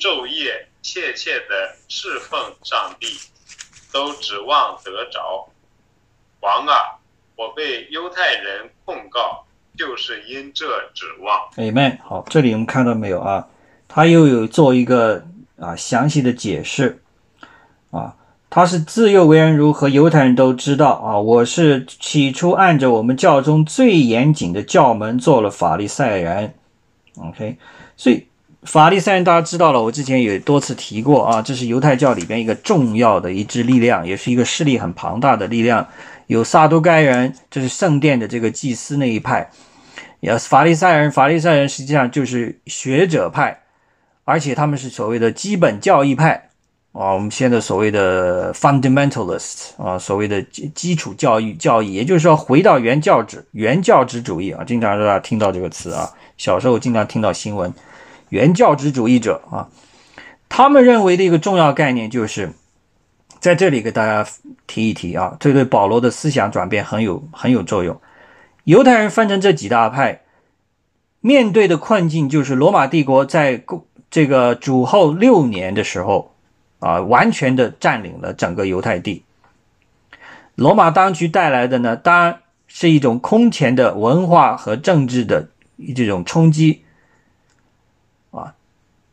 [0.00, 3.20] 昼夜切切的侍奉上帝。
[3.92, 5.46] 都指望得着，
[6.40, 6.98] 王啊！
[7.36, 9.44] 我被犹太人控告，
[9.76, 11.38] 就是因这指望。
[11.56, 13.46] 哎妹，好，这里我们看到没有啊？
[13.88, 15.24] 他又有做一个
[15.58, 17.02] 啊详细的解释
[17.90, 18.14] 啊。
[18.48, 21.18] 他是自幼为人如何，犹太人都知道啊。
[21.18, 26.54] 我是起初按着我们教中最严谨的教门做了法利赛人。
[27.16, 27.56] OK，
[27.96, 28.26] 所以。
[28.64, 35.84] 法利赛人大家知道了，我之前也多次提过啊，这是犹太教里边一个重要的一支力量，也是一个势力很庞大的力量。
[36.26, 39.48] 有撒都该人，这是圣殿的这个祭司那一派；
[40.20, 43.62] 也法利赛人，法利赛人实际上就是学者派，
[44.24, 46.48] 而且他们是所谓的基本教义派
[46.92, 57.72] 啊，我们现在所谓的 fundamentalist 啊，所谓的基基础教育教义，也就是说回到原教旨、原教旨主义啊，经常大家听到这个词啊，小时候经常听到新闻。
[58.28, 59.68] 原教旨主义者啊，
[60.48, 62.52] 他们认为的一个重要概念就是，
[63.42, 64.24] 在这里给大家
[64.68, 68.00] 提一提啊，这对保罗的思想转变很有很有作用。
[68.62, 70.20] 犹太人分成这几大派，
[71.20, 73.64] 面对的困境就是罗马帝国在
[74.08, 76.32] 这个主后六年的时候
[76.78, 79.24] 啊，完全的占领了整个犹太地。
[80.54, 82.38] 罗马当局带来的呢，当然
[82.68, 85.48] 是一种空前的文化和政治的
[85.96, 86.84] 这种冲击。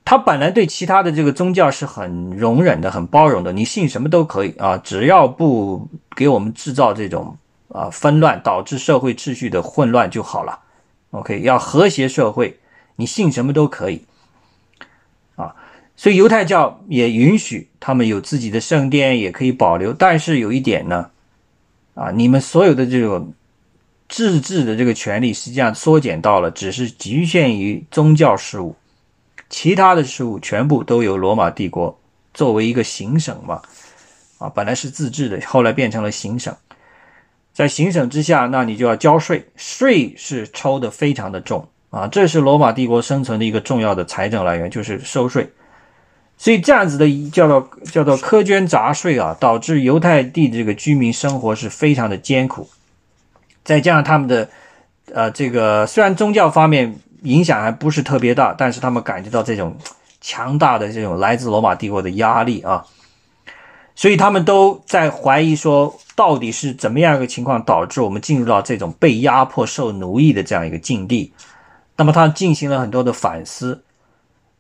[0.10, 7.38] 他本来对其他的这个宗教是很容忍的、很包容的，你信什么都可以啊，只要不给我们制造这种
[7.68, 10.58] 啊纷乱，导致社会秩序的混乱就好了。
[11.12, 12.58] OK，要和谐社会，
[12.96, 14.02] 你信什么都可以
[15.36, 15.54] 啊。
[15.96, 19.94] 所以犹太教也允许他们有自己的圣殿，也可以保留。
[19.94, 21.12] 但是有一点呢，
[21.94, 23.32] 啊，你们所有的这种
[24.08, 28.76] 自治的这个权利，实际上缩减到了，只是局限于宗教事务。
[29.50, 32.00] 其他的事物全部都由罗马帝国
[32.36, 33.60] 作为一个行省嘛，
[34.38, 36.56] 啊，本来是自治的，后来变成了行省。
[37.52, 45.52] 在行省之下，那你就要交税，税是抽的非常的重啊，这是罗马帝国生存的一个重要的财政来源，就是收税。
[46.38, 52.70] 所以这样子的叫做叫做苛捐杂税啊，导致犹太地这个居民生活是非常的艰苦。
[53.66, 54.48] 再加上他们的
[55.12, 56.96] 呃这个虽然宗教方面。
[57.24, 59.76] 影响还不是特别大，但是他们感觉到这种
[60.22, 62.86] 强大的这种来自罗马帝国的压力啊，
[63.96, 71.32] 所以他们都在怀疑说，到底是怎么样一个情况导致我们进入到这种被压迫、受奴役的这样一个境地？
[71.96, 73.84] 那么他进行了很多的反思。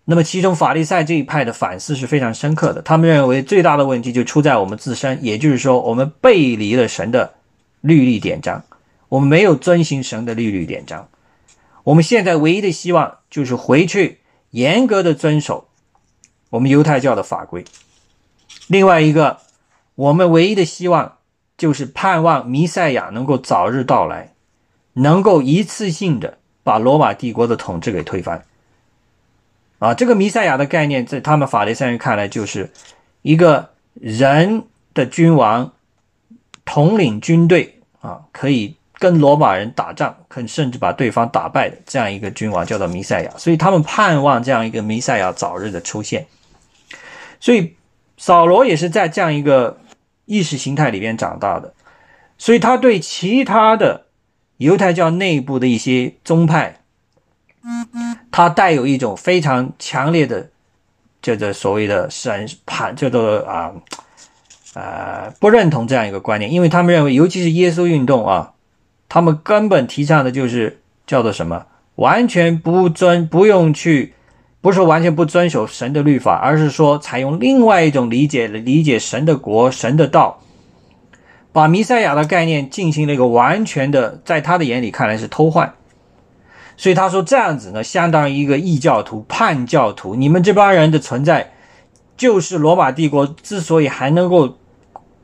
[0.05, 7.34] 那么其中法利赛这一派的反思是非常深刻的，他们认为最大的问题就出在我们自身，也就是说，我们背离了神的
[7.82, 8.64] 律例典章，
[9.07, 11.07] 我们没有遵行神的律例典章。
[11.84, 14.19] 我们现在唯一的希望就是回去
[14.51, 15.69] 严格的遵守
[16.49, 17.63] 我们犹太教的法规。
[18.67, 19.39] 另外一个，
[19.95, 21.17] 我们唯一的希望
[21.57, 24.34] 就是盼望弥赛亚能够早日到来，
[24.93, 28.45] 能够一次性的把罗马帝国的统治给推翻。
[29.80, 32.71] 啊，这个弥赛亚的概念，在他们法利赛人看来，就是
[33.21, 34.63] 一个人
[34.93, 35.71] 的君王
[36.65, 38.75] 统领军队啊，可以。
[38.99, 46.27] 跟罗马人打仗，可甚至把对方打败的这样一个君王叫做弥赛亚，所以他们盼望这样一个弥赛亚早日的出现。
[47.39, 47.77] 所以
[48.17, 49.77] 扫罗也是在这样一个
[50.25, 51.73] 意识形态里边长大的，
[52.37, 54.07] 所以他对其他的
[54.57, 56.81] 犹太教内部的一些宗派，
[58.29, 60.49] 他带有一种非常强烈的
[61.21, 63.71] 叫做所谓的审判，叫做啊
[64.73, 68.51] 呃不认同这样一个观念，因为他们认为，尤其是耶稣运动啊。
[69.10, 71.66] 他们根本提倡的就是叫做什么？
[71.95, 74.14] 完全不遵，不用去，
[74.62, 80.39] 不是完全不遵守神的律法，而是说采用另外一种理解理解神的国、神的道，
[81.51, 85.74] 把弥赛亚的概念进行了一个完全的，在他的眼里看来是偷换。
[86.78, 90.16] 所以他说这样子呢，相当于一个异教徒、叛教徒。
[90.16, 91.51] 你们这帮人的存在，
[92.16, 94.59] 就是罗马帝国之所以还能够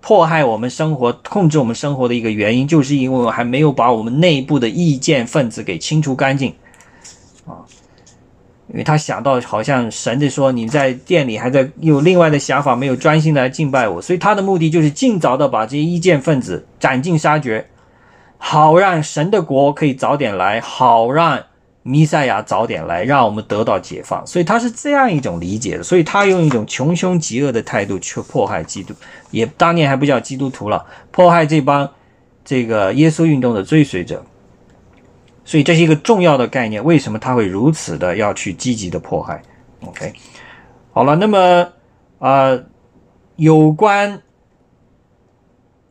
[0.08, 6.54] 迫害我们生活、控制我们生活的一个原因，就是因为我还没有把我们内部的意见分子给清除干净
[7.48, 7.66] 啊。
[8.68, 17.68] 因为他想到好像神的说你在店里还在有另外的想法，没有专心来敬拜我，所以他的目的就是尽早的把这些意见分子斩尽杀绝，
[18.38, 21.42] 好让神的国可以早点来，好让。
[21.88, 28.92] 弥赛亚早点来，让我们得到解放，所以他是这样一种理解的，所以他用一种穷凶极恶的态度去迫害基督，
[29.30, 31.88] 也当年还不叫基督徒了，迫害这帮
[32.44, 34.26] 这个耶稣运动的追随者，
[35.44, 36.84] 所以这是一个重要的概念。
[36.84, 39.44] 为什么他会如此的要去积极的迫害
[39.86, 40.12] ？OK，
[40.92, 41.68] 好了，那么
[42.18, 42.60] 啊，
[43.36, 44.24] 有关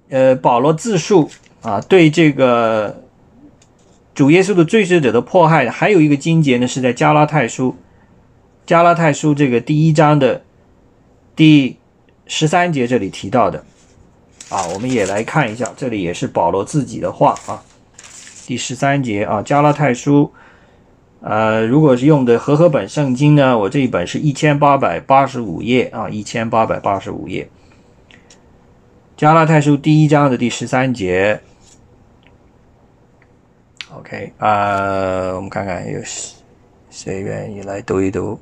[0.08, 1.30] 呃保罗自述
[1.62, 3.03] 啊，对这个。
[4.14, 7.74] 主耶稣的追随者的迫害，还有一个经节呢，是在加拉太书，
[8.64, 10.44] 加拉太书这个第一章的
[11.34, 11.78] 第
[12.26, 13.64] 十三节这里提到的，
[14.50, 17.60] 啊，我们也来看一下，这里也是保罗自己的话啊，
[18.46, 20.32] 第十三节啊，加拉太书，
[21.20, 27.48] 呃，如果是用的和合本圣经呢，我这一本是一千八百八十五页啊，一千八百八十五页，
[29.16, 31.40] 加拉太书第一章的第十三节。
[34.04, 35.98] OK 啊，我们看看有
[36.90, 38.38] 谁愿意来读一读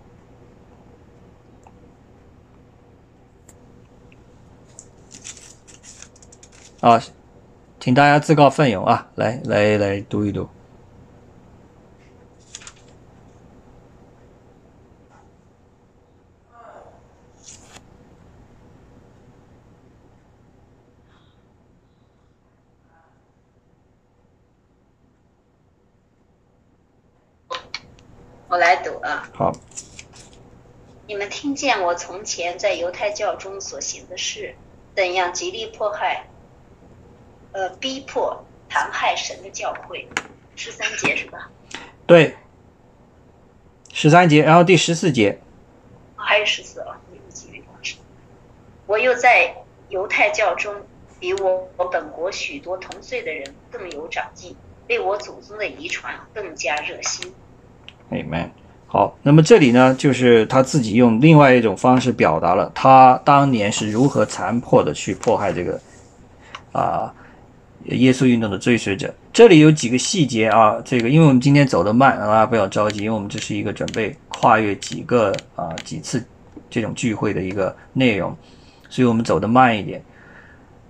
[6.80, 7.00] 啊？
[7.78, 10.48] 请大家自告奋勇啊，来来来读一读。
[28.52, 29.26] 我来读啊。
[29.34, 29.50] 好。
[31.06, 34.54] 你们听见我从前在犹太教中所行的事，
[34.94, 36.26] 怎样极力迫害、
[37.52, 40.06] 呃逼迫、残害神的教会？
[40.54, 41.50] 十三节是吧？
[42.06, 42.36] 对。
[43.90, 45.40] 十三节，然后第十四节。
[46.14, 47.00] 还有十四啊，
[48.86, 49.56] 我又在
[49.88, 50.74] 犹太教中，
[51.18, 54.54] 比我我本国许多同岁的人更有长进，
[54.90, 57.34] 为我祖宗的遗传更加热心。
[58.12, 58.50] Amen。
[58.86, 65.80] 好，那么这里呢，就是他自己用另外一种方式表达了他当年是如何残破的去迫害这个
[66.72, 67.10] 啊
[67.86, 69.12] 耶稣运动的追随者。
[69.32, 76.22] 这里有几个细节啊，这个因为我们今天走得慢，大家不要着急，因为我们这是一个准备跨越几个啊几次
[76.68, 78.36] 这种聚会的一个内容，
[78.90, 80.04] 所以我们走得慢一点。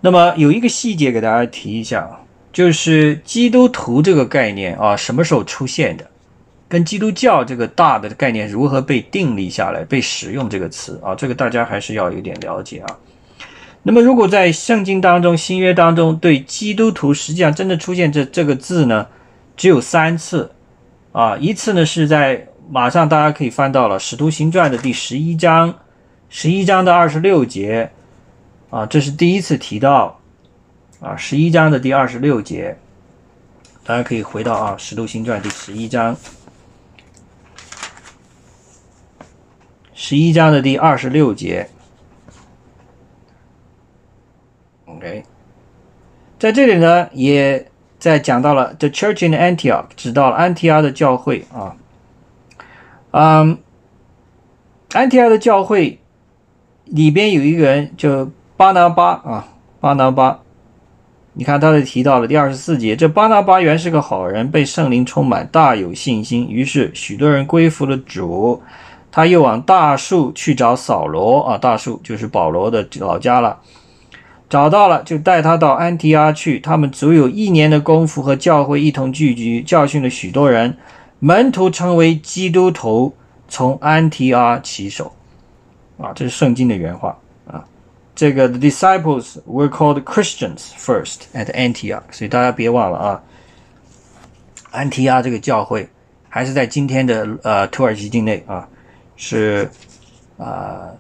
[0.00, 2.10] 那么有一个细节给大家提一下，
[2.52, 6.10] 就是基督徒这个概念啊，什么时候出现的？
[6.72, 12.96] 跟基督教这个大的概念如何被定立下来、被使用这个词啊，这个大家还是要有点了解啊。
[13.82, 19.06] 那么，如果在圣经当中、新约当中对基督徒实际上真的出现这这个字呢，
[19.54, 20.50] 只有三次
[21.12, 21.36] 啊。
[21.36, 25.74] 一次呢是在马上大家可以翻到了《使徒行传》的第十一章，
[26.30, 27.90] 十一章的二十六节
[28.70, 30.18] 啊，这是第一次提到
[31.00, 32.78] 啊，十一章的第二十六节，
[33.84, 36.16] 大家可以回到啊，《使徒行传》第十一章。
[39.94, 41.68] 十一章的第二十六节
[44.86, 45.22] ，OK，
[46.38, 51.76] 在这里呢，也在讲到了 The Church in Antioch，指到了安提阿的教会啊，
[53.10, 53.58] 嗯，
[54.92, 56.00] 安提阿的教会
[56.86, 60.40] 里边有一个人叫巴拿巴啊，巴拿巴，
[61.34, 68.62] 你看他的提到了第二十四节，这巴拿巴原是个好人，被圣灵充满，大有信心，于是许多人归服了主。
[69.12, 73.60] 他又往大树去找扫罗啊，大树就是保罗的老家了。
[74.48, 76.58] 找到了，就带他到安提阿去。
[76.58, 80.76] 他们足有一年的功夫，和教会一同聚集，教训了许多人。
[81.20, 83.14] 门徒成为基督徒，
[83.48, 85.12] 从安提阿起手。
[85.98, 87.64] 啊，这是圣经的原话啊。
[88.14, 93.22] 这个 the disciples were called Christians first at Antioch，所以大家别忘了啊。
[94.70, 95.88] 安提阿这个教会
[96.28, 98.68] 还是在今天的呃土耳其境内啊。
[99.16, 99.70] 是
[100.38, 100.90] 啊，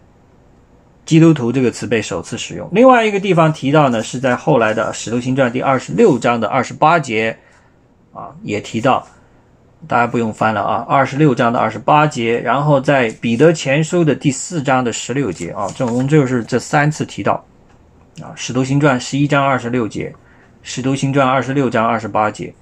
[1.04, 2.68] 基督徒这个词被首次使用。
[2.72, 7.36] 另外一个地方提到呢，是在后来的《使徒行传》第二十六章的二十八节
[8.12, 9.06] 啊，也提到，
[9.88, 17.44] 大家不用翻了啊，二十六章的二十八节，然后在《彼得前书》的第四章的十六节啊，总共就是这三次提到
[18.20, 20.10] 啊，《使徒行传》十一章二十六节，
[20.62, 22.54] 《使徒行传》二十六章二十八节。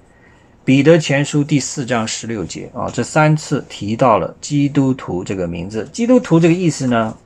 [0.63, 5.89] 彼得前书第四章十六节啊，这三次提到了基督徒这个名字。
[5.91, 7.17] 基督徒这个意思呢，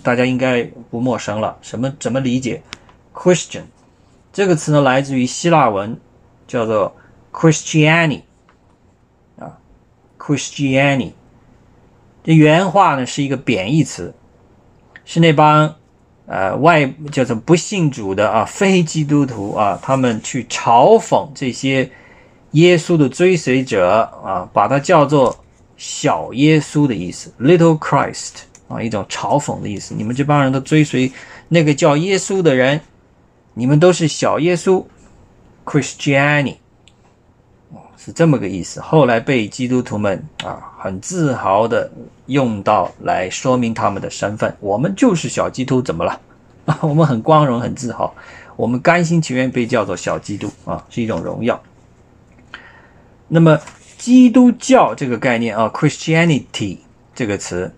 [0.00, 1.56] 大家应该不陌生了。
[1.60, 2.62] 什么怎么理解
[3.12, 3.64] ？Christian
[4.32, 5.98] 这个词呢，来自于希腊文，
[6.46, 6.94] 叫做
[7.32, 8.22] Christiani
[9.40, 9.58] 啊
[10.16, 11.14] ，Christiani。
[12.22, 14.14] 这原话呢是一个贬义词，
[15.04, 15.74] 是那帮
[16.26, 21.90] 呃外叫做不信主的啊非基督徒啊，他们去嘲讽这些
[22.52, 25.36] 耶稣的追随者啊，把它叫做
[25.76, 28.32] 小耶稣的意思，Little Christ
[28.68, 29.94] 啊，一种嘲讽的意思。
[29.94, 31.12] 你们这帮人都追随
[31.48, 32.80] 那个叫耶稣的人，
[33.54, 34.84] 你们都是小耶稣
[35.64, 36.56] ，Christiani。
[37.98, 41.90] 是这么个意思，后来被基督徒们啊很自豪的
[42.26, 44.54] 用到来说明他们的身份。
[44.60, 46.20] 我们就是小基督，怎么了？
[46.66, 48.14] 啊， 我们很光荣，很自豪，
[48.54, 51.60] 我们甘心情愿被叫做小基督啊，是一种荣耀。
[53.28, 53.58] 那么
[53.98, 56.78] 基督教这个概念啊，Christianity
[57.14, 57.72] 这个词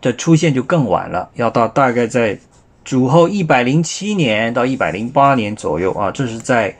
[0.00, 2.38] 的出现就更晚了，要到大概在
[2.84, 6.76] 主后一百零七年到一百零八年左右啊，这是在。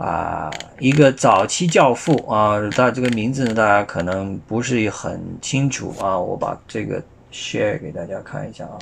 [0.00, 6.18] 啊，一个早期教父啊，他这个名字呢，大家可能不是很清楚啊。
[6.18, 8.78] 我把这个 share 给大家看一下啊。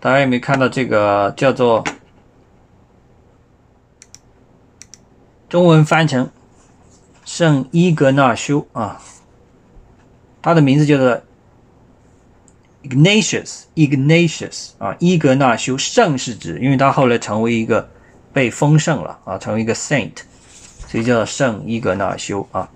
[0.00, 1.84] 大家有没有看到这个叫做？
[5.48, 6.28] 中文翻成
[7.24, 9.00] 圣伊格纳修啊，
[10.42, 11.22] 他的名字叫做
[12.82, 17.88] Ignatius，Ignatius 啊，伊格纳修圣是指，因为他后来成为一个
[18.32, 20.16] 被封圣了啊，成为一个 Saint，
[20.88, 22.68] 所以叫圣伊格纳修啊。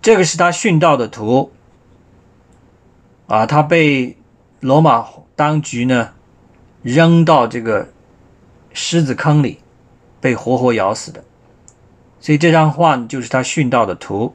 [0.00, 1.52] 这个是他殉道的图
[3.26, 4.16] 啊，他被
[4.66, 5.06] 罗马
[5.36, 6.10] 当局呢
[6.82, 7.88] 扔到这个
[8.72, 9.60] 狮子坑里，
[10.20, 11.22] 被活活咬死的。
[12.18, 14.34] 所以这张画就是他殉道的图，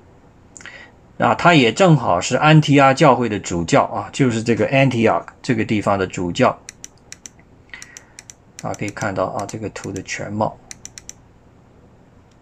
[1.17, 6.57] 啊，他也正好是安提阿教会的主教啊，就是这个 Antioch 这个地方的主教，
[8.61, 10.57] 啊，可以看到啊这个图的全貌，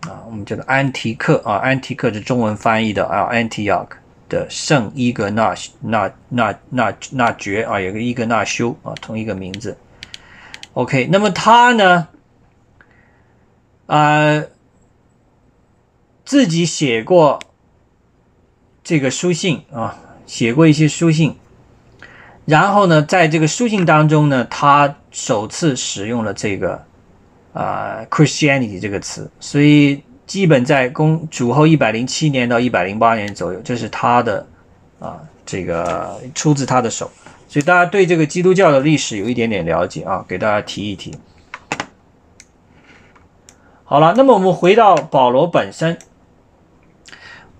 [0.01, 3.87] 啊，我们叫做安提克啊，安提克是中文翻译的啊，Antioch。
[4.29, 9.77] 的圣伊格纳那那那那爵啊，有个伊格纳修啊，同一个名字。
[10.73, 12.07] OK，那么他呢，
[13.87, 14.45] 啊。
[16.25, 17.39] 自己写过
[18.83, 21.35] 这个书信啊，写过一些书信，
[22.45, 26.85] 然后呢，在这个书信当中呢，他首次使用了这个
[27.51, 34.45] 啊 Christianity 这个词，所以基本在公主后一百零七年到一百零八年左右，这是他的
[34.99, 37.09] 啊这个出自他的手，
[37.47, 41.11] 所以大家对这个基督教的历史有一点点了解啊，给大家提一提。
[43.83, 45.97] 好了，那么我们回到保罗本身。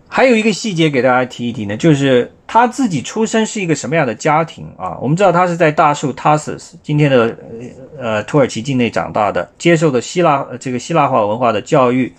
[0.08, 4.96] 还有一个细节给大家提一提呢，就是他自己出生是一个什么样的家庭啊？
[5.02, 7.36] 我们知道他是在大树 Tarsus，今天的
[7.98, 12.14] 呃土耳其境内长大的，接受的希腊这个希腊化文化的教育。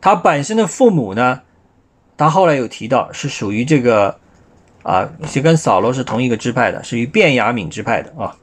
[0.00, 1.40] 他本身的父母呢，
[2.16, 4.16] 他后来有提到是属于这个
[4.82, 8.36] 啊，是跟扫罗是同一个支派的，属于便雅悯支派的啊。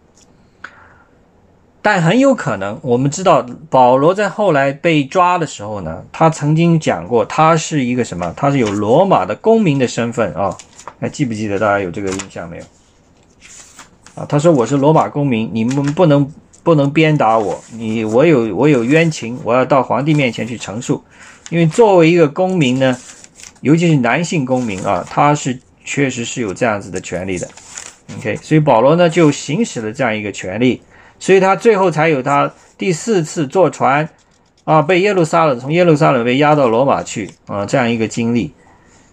[1.82, 8.34] 但很有可能，我们知道保罗在后来被抓的时候呢，他曾经讲过，他是一个什么？
[8.36, 10.58] 他是有罗马的公民的身份啊，
[11.00, 11.60] 还记不记得？
[11.60, 12.64] 大家有这个印象没有？
[14.16, 16.28] 啊，他说我是罗马公民，你们不能
[16.64, 21.04] 不能鞭打我，你我有我有冤情，我要到皇帝面前去陈述。
[21.50, 22.98] 因为作为一个公民呢，
[23.62, 27.48] 尤其是男性公民啊，他是确实是有这样子的权利的。
[28.18, 30.82] OK，所以保罗呢就行使了这样一个权利。
[31.18, 34.10] 所以他最后才有他第四次坐船，
[34.66, 38.54] 啊，被耶路撒冷从耶路撒冷被押到罗马去啊，这样一个经历。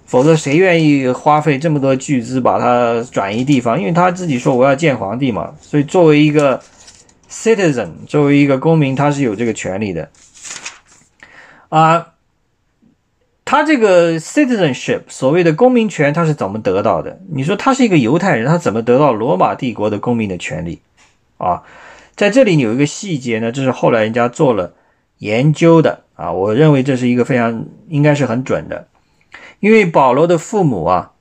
[0.05, 3.78] 否则谁愿意花费这么多巨资把他转移地方？
[3.78, 5.55] 因为他自己说我要见皇帝嘛。
[5.61, 6.61] 所以作为一个
[7.30, 10.11] citizen，作为一个公民，他是有这个权利的。
[11.70, 12.09] 啊，
[13.53, 17.21] 他这个 citizenship 所谓的公民权，他是怎么得到的？
[17.29, 20.81] 你说他是一个犹太人，他怎么得到罗马帝国的公民的权利？
[21.37, 21.63] 啊？
[22.17, 24.73] 在这里有一个细节呢，这是后来人家做了
[25.19, 28.89] 研究的啊，我认为这是一个非常应该是很准的，
[29.61, 31.13] 因为保罗的父母啊，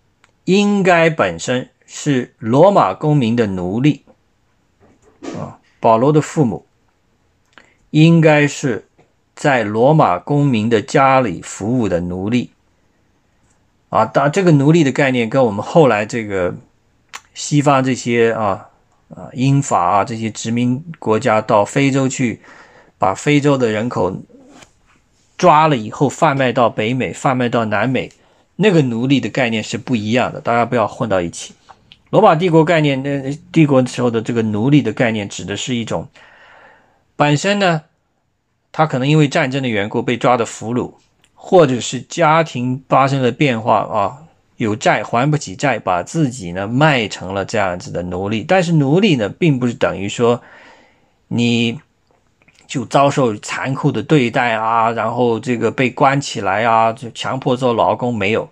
[0.46, 4.06] 应该本身是罗马公民的奴隶
[5.38, 6.66] 啊，保罗的父母
[7.90, 8.88] 应该是
[9.42, 12.52] 在罗马公民的家里服务的奴隶
[13.89, 16.54] 啊，当这个奴隶的概念跟我们后来这个
[17.34, 18.68] 西方这些啊。
[19.14, 22.39] 啊，英法啊这些殖民国家到非洲去，
[22.98, 24.16] 把非洲的人口
[25.38, 28.10] 抓了以后贩卖到北美，贩卖到南美，
[28.56, 31.54] 那个奴隶的概念是不一样的，大家不要混到一起。
[32.10, 36.08] 罗马帝国概念，那帝国时候的这个奴隶的概念，指的是一种
[37.18, 37.82] 本身呢，
[38.72, 40.93] 他可能因为战争的缘故被抓的俘虏，
[41.34, 44.17] 或者是家庭发生了变化啊。
[44.57, 48.45] 有债还不起债，把自己呢卖成了这样子的奴隶。
[48.47, 50.39] 但是奴隶呢，并不是等于说
[51.30, 51.80] 你
[52.67, 58.15] 就遭受残酷的对待啊，然后这个被关起来啊，就强迫做劳工。
[58.15, 58.51] 没有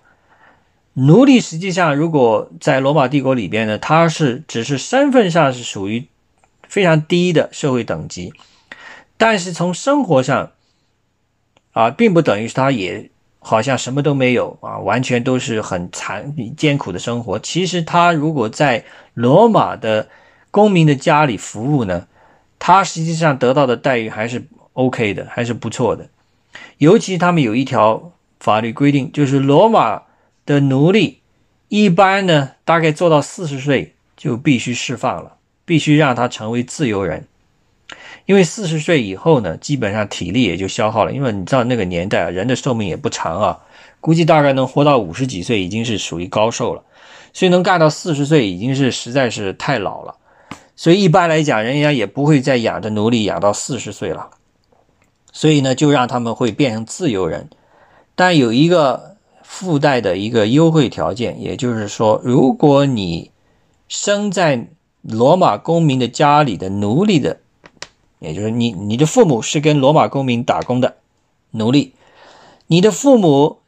[0.94, 6.08] 奴隶，实际上如果在罗马帝国里边呢，他是只是身份上是属于
[6.68, 8.34] 非常低的社会等级，
[9.20, 10.54] 但是从生活上
[11.74, 13.12] 啊，并不等于他也。
[13.42, 17.40] 好像什么都没有啊，完全都是很残艰苦的生活。
[17.40, 20.10] 其实他如果在罗马的
[20.52, 22.06] 公民的家里服务呢，
[22.60, 26.10] 他实际上得到的待遇还是 OK 的，还是不错的。
[26.80, 28.12] 尤其他们有一条
[28.42, 30.04] 法律规定，就是罗马
[30.46, 31.22] 的奴隶
[31.70, 37.26] 一般呢，大概做到四十岁就必须释放了，必须让他成为自由人。
[38.30, 41.12] 因为四十岁以后呢，基本上体力也就消耗了。
[41.12, 43.60] 因为你知道那个年代啊，人的寿命也不长啊，
[44.00, 46.84] 估计大概能活到五十几岁已经是属于高寿了，
[47.34, 50.16] 所以能干到四十岁已经是实在是太老了。
[50.76, 54.30] 所以一般来讲，人家也不会再养着奴隶养到四十岁了。
[55.32, 57.50] 所以呢，就让他们会变成自由人，
[58.14, 63.32] 但有一个附带的一个优惠条件，也就是说，如果你
[63.88, 64.68] 生在
[65.02, 67.40] 罗马公民的家里的奴隶的。
[68.20, 70.98] 也就是你，你的父母是跟罗马公民打工的
[71.52, 71.94] 奴隶，
[72.68, 73.60] 你的父母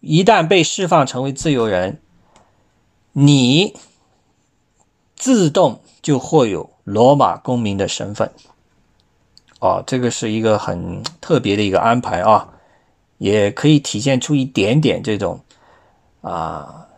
[0.00, 2.00] 一旦被释放成为自由人，
[3.12, 3.74] 你
[5.14, 8.30] 自动就获有罗马公民的身份。
[9.60, 12.48] 哦，这个是一个很特别的一个安排啊，
[13.18, 15.40] 也可以体现出一点点这种
[16.20, 16.88] 啊。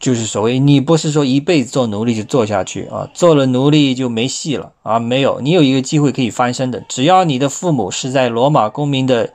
[0.00, 9.32] 就是所谓，你不是说一辈子做奴隶就做下去啊，做了奴隶就没戏了啊，没有，你有一个机会可以翻身的，只要你的父母是在罗马公民的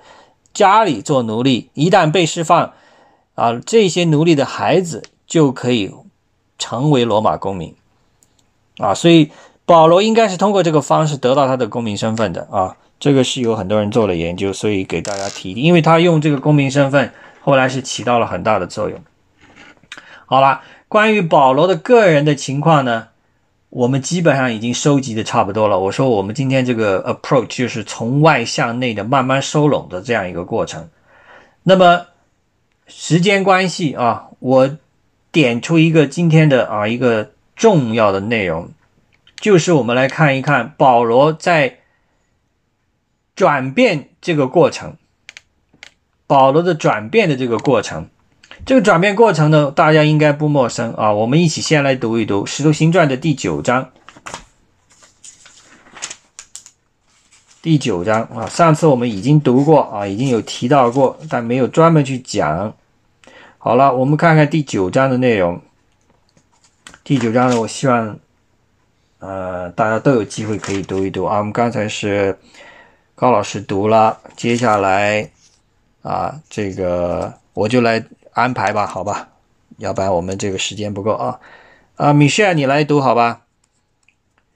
[0.54, 2.74] 家里做奴隶，一旦被释放，
[3.36, 5.90] 啊，这些奴隶的孩子就可以
[6.60, 7.74] 成为罗马公民，
[8.78, 9.32] 啊，所以
[9.66, 19.00] 保罗应该是通过这个方式得到他的公民身份的啊，这个是有很多人做了研究，所以给大家提，因为他用这个公民身份后来是起到了很大的作用。
[20.32, 23.10] 好了，关于保罗的个人的情况呢，
[23.70, 25.78] 我们基本上已经收集的差不多了。
[25.78, 30.90] 我说我们今天这个 approach 就是从外向内的慢慢收拢的这样一个过程。
[31.64, 32.06] 那么
[32.88, 34.78] 时间关系啊，我
[35.34, 38.70] 点出一个今天的啊一个重要的内容，
[39.36, 41.80] 就是我们来看一看保罗在
[43.36, 44.96] 转变这个过程，
[46.26, 48.08] 保罗的转变的这个过程。
[48.64, 51.12] 这个转变过程呢，大家应该不陌生啊。
[51.12, 53.90] 我们一起先来读一读《使徒行传》的第九章。
[57.62, 62.74] 第九章啊，上次我们已经读过啊，已经有提到过，但没有专门去讲。
[63.58, 65.60] 好了，我们看看第九章的内容。
[67.04, 68.18] 第九章呢，我希望
[69.20, 71.40] 呃大家都有机会可以读一读啊。
[71.40, 72.38] 我们刚才是
[73.16, 75.30] 高老师读了，接下来
[76.04, 78.06] 啊，这个我就来。
[78.34, 79.30] 安排吧，好吧，
[79.78, 81.40] 要不然我们这个时间不够啊。
[81.98, 83.42] 啊，米歇尔，你来读好吧，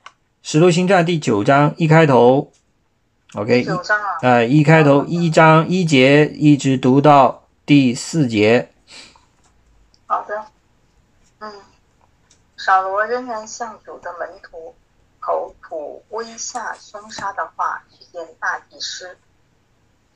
[0.41, 2.51] 《使徒行传》第九章一开头
[3.33, 8.71] ，OK，九章啊，呃，一开头一章一节一直读到第四节。
[10.07, 10.45] 好的，
[11.39, 11.51] 嗯，
[12.57, 14.73] 扫罗仍然向主的门徒
[15.19, 19.17] 口吐威吓凶杀的话去见大祭司，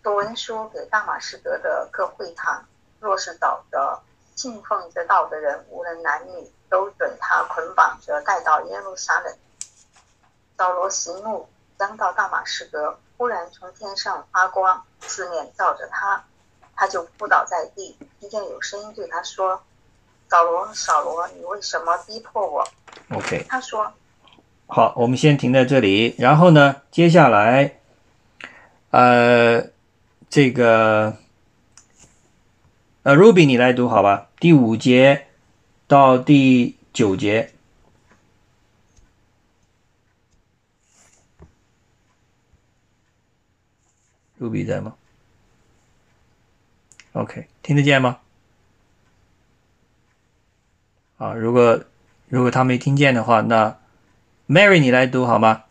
[0.01, 2.64] 读文书给大马士革的各会堂。
[3.00, 4.02] 若是找着
[4.36, 9.34] 信奉着道的人，无论男女，都准他捆绑着带到耶路撒冷。
[10.58, 11.47] 扫罗息怒，
[11.78, 16.24] 将到大马士革，忽然从天上发光，四面照着他，
[16.76, 17.97] 他就扑倒在地。
[18.20, 19.64] 听见有声音对他说
[20.30, 22.68] ：“扫罗，扫罗，你为什么逼迫我
[23.14, 23.93] ？”OK，他说
[24.68, 26.16] ：“好，我们先停在这里。
[26.18, 27.80] 然后呢，接下来，
[28.91, 29.64] 呃，
[30.30, 31.14] 这个。”
[33.04, 35.28] 呃，Ruby，你来读好吧，第五节
[35.88, 37.54] 到第九节。
[44.38, 44.95] Ruby 在吗
[47.14, 48.20] ？OK，听得见吗？
[51.18, 51.84] 啊，如果
[52.28, 53.80] 如果他没听见的话，那
[54.47, 55.64] Mary，你来读好吗？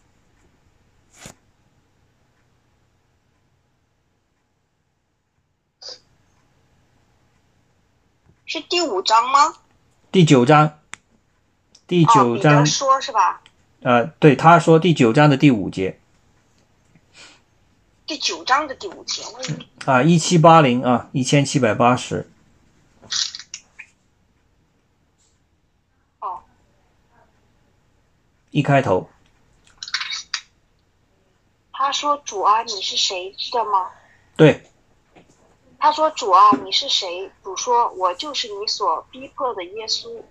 [8.48, 9.56] 是第五章吗？
[10.10, 10.78] 第九章，
[11.86, 13.42] 第哦，九章彼得，说是吧？
[13.82, 16.00] 呃，对，他说第九章的第五节
[18.06, 19.22] 第九章的第五节，
[19.84, 22.30] 我啊，一七八零啊，一千七百八十，
[26.20, 26.40] 哦，
[28.50, 29.10] 一开头，
[31.70, 33.30] 他说：“主啊，你是谁？
[33.36, 33.90] 知道吗？”
[34.36, 34.70] 对，
[35.78, 40.22] 他说：“主啊，你是谁？”主说：“我就是你所逼迫的耶稣。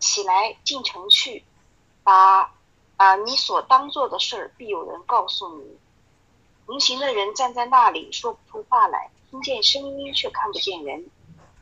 [0.00, 1.44] 起来，进城去，
[2.02, 2.52] 把
[2.96, 5.78] 啊你所当做的事儿，必有人告诉你。”
[6.66, 11.08] 同行的人站在那里，说不出话来，听见声音却看不见人。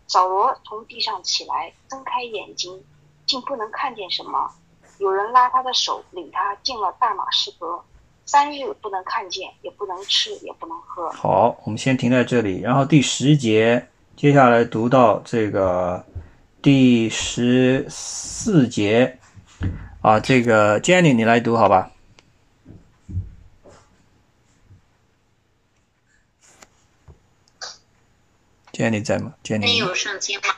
[0.08, 2.84] 扫罗从地上起来，睁开眼睛，
[3.26, 4.50] 竟不能看见什么。
[4.98, 7.84] 有人拉他的手，领他进了大马士革。
[8.26, 11.08] 三日不能看见，也不能吃，也不能喝。
[11.10, 16.04] 好，我们先停在这里，然后第十节，接下来读到这个
[16.60, 19.18] 第十四节，
[20.02, 21.92] 啊，这个 Jenny 你来读好吧
[28.72, 30.48] ？Jenny 在吗？Jenny 有圣经吗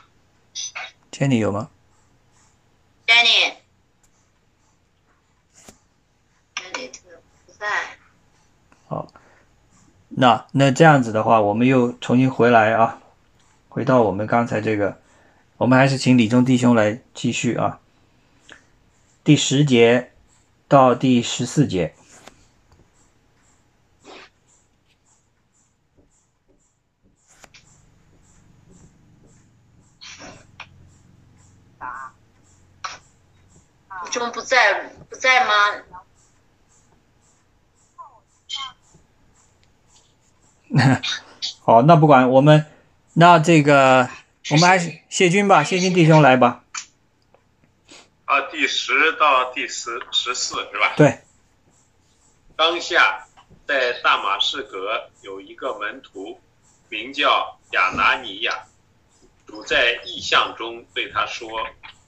[1.13, 1.71] Jenny 有吗
[3.07, 3.53] ？Jenny
[6.57, 7.67] 这个不在。
[10.21, 12.99] 那那这样子的话，我们又重新回来啊，
[13.69, 14.99] 回到我们刚才这个，
[15.57, 17.79] 我们还是请李忠弟兄来继续啊。
[19.23, 20.11] 第十节
[20.67, 21.95] 到第十四节，
[34.11, 35.53] 中不在不在吗？
[41.65, 42.67] 好，那不管我们，
[43.15, 44.09] 那这个
[44.51, 46.65] 我们还是谢军吧，谢军弟兄来吧。
[48.25, 50.95] 啊，第十到第十十四是吧？
[50.97, 51.21] 对，
[52.57, 53.27] 当下
[53.67, 56.41] 在大马士革有一个门徒，
[56.89, 58.65] 名叫亚拿尼亚。
[59.47, 61.49] 主在异象中对他说：“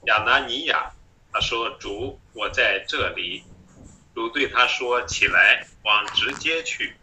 [0.05, 0.91] 亚拿尼亚。”
[1.33, 3.43] 他说：“主，我在这里。”
[4.13, 6.93] 主对他说：“起来，往直接去，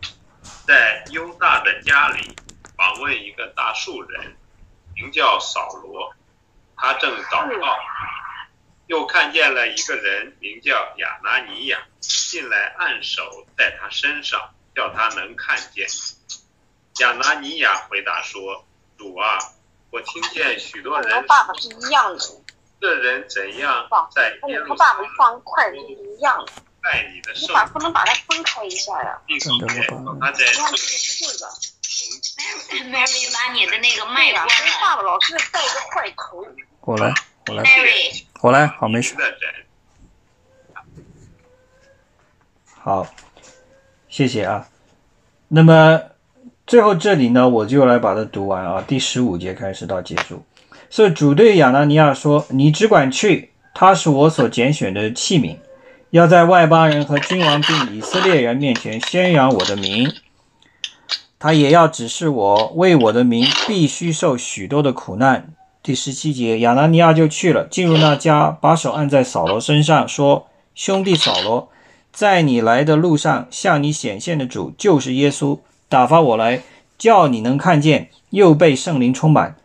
[0.68, 2.36] 在犹大的家里
[2.76, 4.36] 访问一个大树人，
[4.94, 6.14] 名叫扫罗。
[6.76, 7.74] 他正祷告，
[8.86, 15.88] 又看见了一个人，名叫亚拿尼亚，进来按手在他身上，叫他能看见。
[17.00, 18.66] 亚拿尼亚回答说
[18.98, 19.38] ：“主啊，
[19.90, 22.22] 我听见许多人和爸爸是一样的，
[22.78, 26.52] 这人怎样，在我耶路和爸爸撒冷放一块儿是一样的，
[26.82, 29.18] 拜你的圣你把不能把它分开一下呀？
[29.26, 29.86] 并且他在你
[30.20, 31.46] 看这个是这个，
[32.90, 34.48] Mary 把你的那个麦关了。
[34.48, 36.46] 跟爸爸老是带个坏头。
[36.82, 37.12] 我来，
[37.48, 39.14] 我来，Mary，我来，好，没事。
[42.80, 43.06] 好，
[44.08, 44.68] 谢谢啊。
[45.48, 46.00] 那么
[46.66, 50.44] 最后这里呢，我就来把它读完啊，第十五节开始到结束。
[50.88, 55.58] 所以主对亚拿尼亚说：“你只管去，他是我所拣选的器皿，
[56.10, 60.10] 要在外邦人和君王并以色列人面前宣扬我的名。
[61.38, 65.52] 他也要指示我为我的名必须受许多的苦难。”
[65.82, 71.70] 第十七节，亚拿尼亚就去了，进入那家，把手按在扫罗身上，说：“兄弟扫罗。”
[72.10, 76.62] 在你来的路上向你显现的主就是耶稣，打发我来，
[76.98, 79.56] 叫你能看见，又被圣灵充满。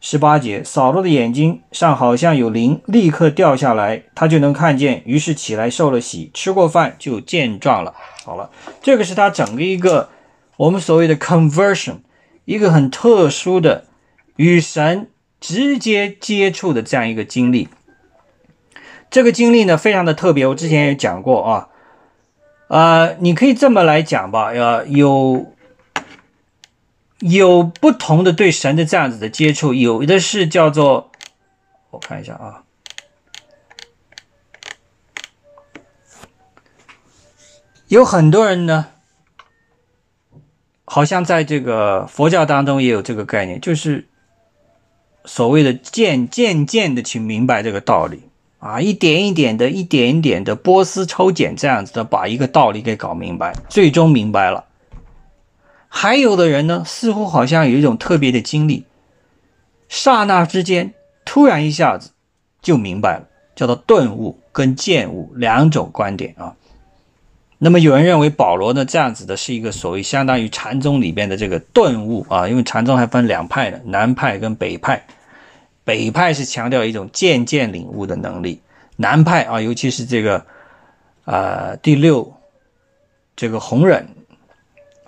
[0.00, 7.94] 十八节，扫罗的眼睛上好像有灵，立刻掉下来，他就能看见，于是起来受了洗，吃过饭就健壮了。
[8.24, 10.08] 好了，这个是他整个一个
[10.56, 11.96] 我们所谓的 conversion，
[12.44, 13.86] 一个很特殊的
[14.36, 15.08] 与神
[15.40, 17.68] 直接接触的这样一个经历。
[19.10, 21.68] 这个经历呢，非常的特别，我之前也讲过啊。
[22.68, 25.54] 呃，你可以这么来讲吧，呃，有
[27.20, 31.10] 有不同的对神的这样子的接触，有的是叫做，
[31.90, 32.62] 我看一下啊，
[37.88, 38.86] 有很多人呢，
[40.84, 44.06] 好像在这个佛教当中也有这个概念，就是
[45.24, 48.22] 所谓的渐渐渐的去明白这个道理。
[48.60, 54.64] 啊，一点一点的，一点一点的波斯抽检这样子的，把一个道理给搞明白，最终明白了。
[55.88, 58.84] 还有的人呢，似乎好像有一种特别的经历，
[59.88, 62.10] 刹那之间，突然一下子
[62.60, 63.26] 就明白了，
[63.56, 66.54] 叫做顿悟跟见悟两种观点啊。
[67.58, 75.04] 那么有人认为保罗呢这样子的是一个所谓相当于禅宗里边的这个顿悟啊，因为禅宗还分两派的，南派跟北派。
[75.84, 78.60] 北派是强调一种渐渐领悟的能力，
[78.96, 80.44] 南派啊，尤其是这个
[81.24, 82.34] 啊第六
[83.34, 84.06] 这个弘忍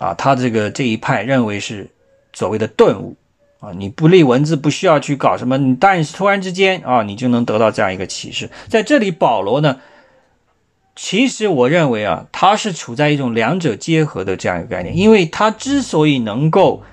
[0.01, 1.87] 啊，他这个这一派认为是
[2.33, 3.15] 所谓的顿悟
[3.59, 8.49] 啊，你不立文字，不需要去搞什么，但是突然之间啊，你就能得到这样一个启示。
[8.67, 9.79] 在这里，保罗呢。
[10.93, 16.83] 其实我认为啊，他是处在一种两者结合的这样一个概念，因为他之所以能够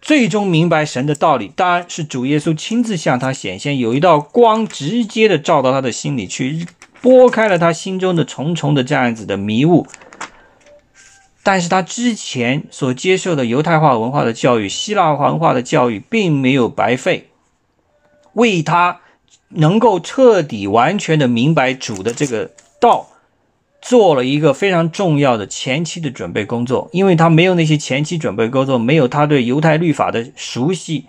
[0.00, 6.66] 最终明白神的道理，当然是主耶稣亲自向他显现，有一道光直接的照到他的心里去，
[7.00, 9.86] 拨开了他心中的重重的这样子的迷雾。
[11.42, 17.28] 但是他之前所接受的犹太化文化的教育、希腊文化的教育，并没有白费，
[18.34, 19.00] 为他
[19.48, 22.50] 能够彻底完全的明白主的这个。
[22.82, 23.06] 道
[23.80, 31.06] 做了一个非常重要的前期的准备工作，因为他没有那些前期准备工作，没有他对犹太律法的熟悉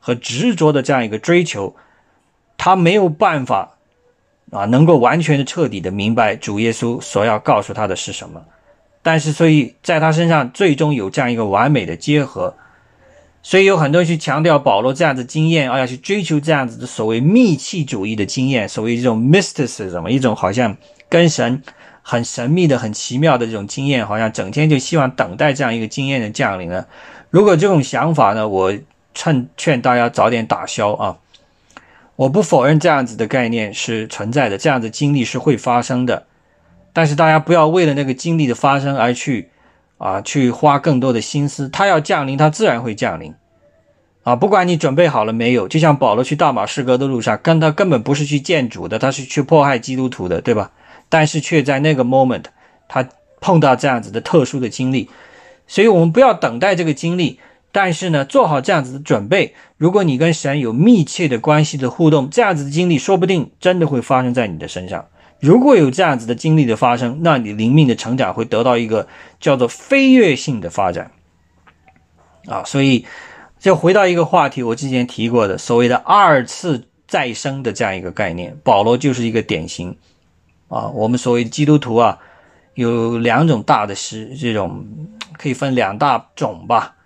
[0.00, 1.74] 和执着的这样一个追求，
[2.58, 3.78] 他没有办法
[4.50, 8.44] 啊，能够完全的、彻底的明白主耶稣所要告诉他的是什么。
[9.02, 12.54] 但是，所以在他身上最终有这样一个完美的结合。
[13.40, 20.76] 所以有很多人去强调保罗这样子经验，啊，要去追求这样子的所谓密契主义的经验，所谓这种 mysticism，一种好像
[21.08, 21.62] 跟神
[22.02, 26.84] 很神秘的、很奇妙的这种经验，好像整天就希望等待这样一个经验的降临呢。
[27.30, 28.74] 如果这种想法呢，我
[29.14, 31.16] 趁劝大家早点打消啊！
[32.16, 36.26] 我不否认这样子的概念是存在的，这样子经历是会发生的，
[36.98, 39.50] 但是大家不要为了那个经历的发生而去。
[39.98, 43.34] 啊，去花更多的心思，他要降临，他自然会降临。
[44.22, 50.70] 啊，不管你准备好了没有，就像保罗去大马士革的路上，跟他根本不是去见主的，他是去迫害基督徒的，对吧？
[51.08, 52.44] 但是却在那个 moment，
[52.86, 53.08] 他
[53.40, 55.10] 碰到这样子的特殊的经历，
[55.66, 57.40] 所以我们不要等待这个经历，
[57.72, 59.54] 但是呢，做好这样子的准备。
[59.76, 65.06] 如果你跟神有密切的关系的互动，这样子的经历说不定真的会发生在你的身上。
[65.40, 69.06] 如果有这样子的经历的发生，那你灵命的成长会得到一个
[69.38, 71.12] 叫做飞跃性的发展
[72.46, 72.64] 啊！
[72.64, 73.06] 所以，
[73.60, 79.96] 就回到一个话题，我之前提过的所谓的二次再生的这样一个概念，保罗就是一个典型
[80.66, 80.88] 啊。
[80.88, 82.18] 我们所谓基督徒啊，
[82.74, 84.84] 有两种大的是这种
[85.36, 86.96] 可以分两大种吧，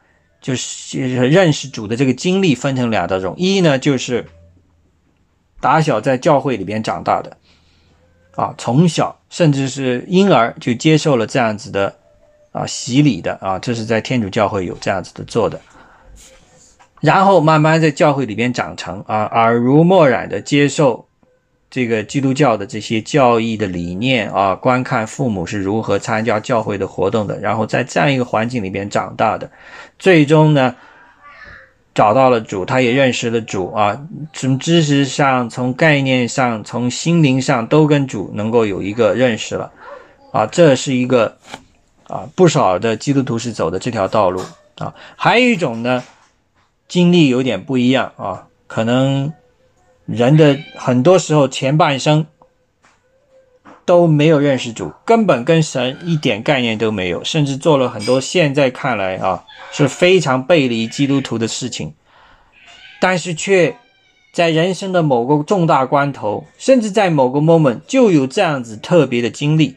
[0.41, 4.27] 就是认识主的这个经历分成两大种，一呢就是
[5.61, 7.37] 打小在教会里边长大的。
[8.35, 11.95] 啊，从小甚至是婴儿就接受了这样子的
[12.53, 15.61] 啊洗礼的啊，这是在天主教会有这样子的做的，
[17.01, 21.07] 然后慢慢在教会里边长成啊，耳濡目染的接受
[21.71, 29.51] 这个基督教的这些教义的理念啊，观看父母是如何参加教会的活动的，然后在这样一个环境里边长大的，
[29.99, 30.75] 最终呢。
[31.95, 34.01] 找到了主，他也认识了主啊，
[34.33, 39.71] 从知识上、从概念上、从心灵上都跟主能够有一个认识了，
[40.33, 41.37] 啊，这是一个
[42.09, 44.41] 啊，不少的基督徒是走的这条道路
[44.79, 44.95] 啊。
[45.17, 46.03] 还有一种呢，
[46.89, 49.33] 经历有点不一样啊，可能
[50.07, 52.27] 人的很多时候前半生
[53.93, 59.45] 都没有认识主，根本跟神一点概念都没有，甚至做了很多现在看来啊。
[59.71, 61.95] 是非常背离基督徒的事情，
[63.01, 63.75] 但是却
[64.31, 69.77] 在人生的某个重大关头，甚至在某个 moment 就有这样子特别的经历，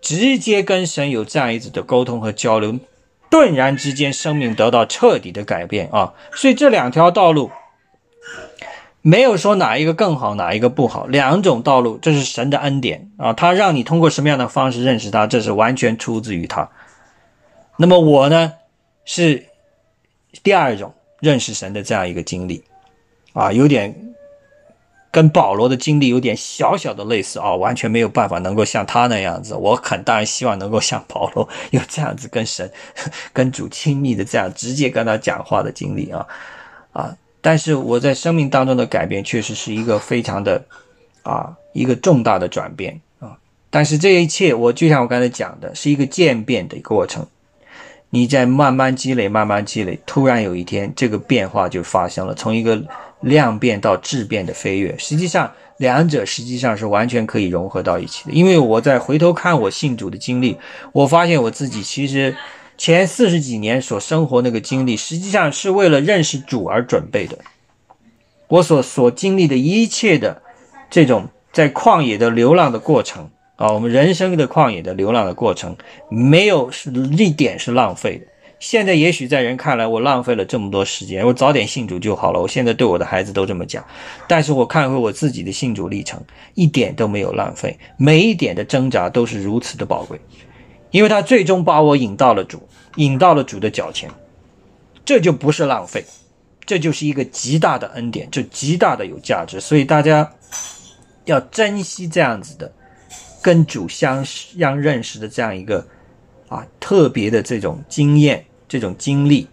[0.00, 2.78] 直接跟神有这样一子的沟通和交流，
[3.28, 6.14] 顿然之间生命得到彻底的改变啊！
[6.32, 7.50] 所以这两条道路
[9.06, 13.34] 没有说哪一个更好，哪一个不好，两种道路这是神的恩典啊！
[13.34, 16.70] 他让你通过什么样的方式认识他，这是完全出自于他。
[17.76, 18.54] 那么我呢？
[19.04, 19.44] 是
[20.42, 22.64] 第二种认识神的这样一个经历，
[23.34, 24.14] 啊，有点
[25.10, 29.54] 跟保罗的经历有点小小的类似啊，完全没有办法能够像他那样子。
[29.54, 32.72] 我很当然希望能够像保罗有这样子跟神、
[33.34, 36.26] 跟主亲密的这样直接跟他讲话的经历啊
[36.94, 37.14] 啊！
[37.44, 40.64] 但是我在生命当中的改变确实是一个非常的
[41.22, 43.36] 啊一个重大的转变啊！
[43.68, 47.26] 但是这一切，我就像我刚才讲的，是一个渐变的过程。
[48.08, 52.82] 你在慢慢积累，慢慢积累，突然有一天，这个变化就发生了，从一个
[53.20, 54.96] 量变到质变的飞跃。
[54.96, 58.32] 实际上，两者实际上是完全可以融合到一起的。
[58.32, 60.56] 因为我在回头看我信主的经历，
[60.92, 62.34] 我发现我自己其实
[62.76, 67.38] 前四十几年所生活那个经历，实际上是为了认识主而准备的。
[68.48, 70.42] 我所所经历的一切的
[70.90, 75.76] 这种在旷野的流浪的过程啊，我们人生的旷野的流浪的过程，
[76.10, 78.26] 没有是一点是浪费的。
[78.60, 82.40] 现在也许在人看来，我浪费了这么多时间，我早点信主就好了。
[82.40, 83.84] 我现在对我的孩子都这么讲，
[84.26, 86.22] 但是我看回我自己的信主历程，
[86.54, 90.18] 一点都没有浪费，每一点的挣扎都是如此的宝贵，
[90.94, 92.62] 因为他最终把我引到了主，
[92.94, 94.08] 引到了主的脚前，
[95.04, 96.04] 这就不是浪费，
[96.64, 99.60] 这就是一个极大的恩典，就极大的有价值。
[99.60, 100.32] 所以大家
[101.24, 102.72] 要珍惜这样子的
[103.42, 105.84] 跟主相相认识的这样一个
[106.48, 108.46] 啊特别的这种经验。
[108.66, 109.46] 这种经历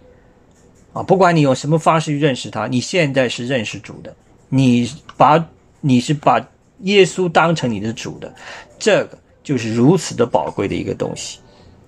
[0.93, 4.15] 啊，不管你用什么方式去认识他，你现在是认识主的，
[4.49, 5.47] 你把
[5.81, 6.39] 你是把
[6.79, 8.33] 耶稣当成你的主的，
[8.79, 9.17] 这个
[9.51, 11.39] 就是如此的宝贵的一个东西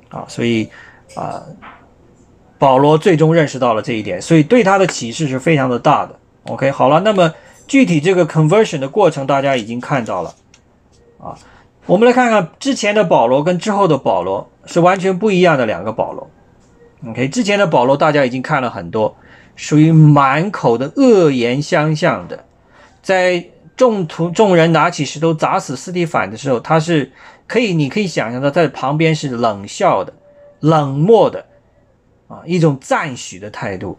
[0.09, 0.25] 啊！
[0.27, 0.67] 所以
[1.15, 1.41] 啊，
[2.59, 6.19] 保罗最终认识到了这一点，所以对他的启示是非常的大的。
[6.47, 7.33] OK，好了，那么
[7.65, 10.35] 具体这个 conversion 的过程，大家已经看到了
[11.19, 11.39] 啊。
[11.85, 16.29] 我们来看看之前的保罗跟之后的保罗是完全不一样的两个保罗。
[17.07, 19.15] OK，之前的保罗大家已经看了很多，
[19.55, 22.43] 属于满口的恶言相向的，
[23.01, 23.45] 在
[23.77, 27.11] 众徒众人拿起石头砸死斯蒂凡的时候，他是
[27.47, 30.13] 可以，你可以想象到在旁边是冷笑的、
[30.59, 31.45] 冷漠的，
[32.27, 33.97] 啊，一种赞许的态度。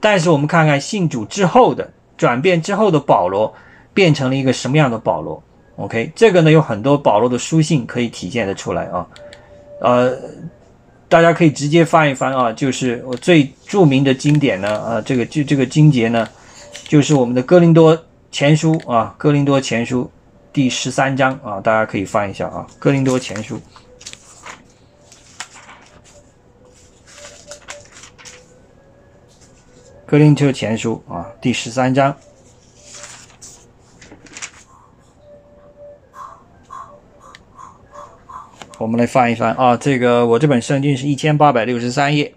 [0.00, 3.54] 但是我们看看信主之后的转变之后的保罗，
[3.94, 5.42] 变成了一个什么样的保罗
[5.76, 9.06] ？OK，这个呢有很多保罗的书信可以体现的出来啊，
[9.80, 10.16] 呃。
[11.10, 16.28] 大家可以直接翻一翻啊，就是我最著名的经典呢，啊，这个就这个经节呢，
[16.84, 20.04] 就是我们的《哥林多前书》啊，《哥林多前书》
[20.52, 23.56] 第十三章啊，大家可以翻一下啊，《哥林多前书》，
[30.04, 32.16] 《哥林多前书》啊，第十三章。
[38.76, 42.34] 我们来翻一翻啊，这个我这本圣经是一千八百六十三页。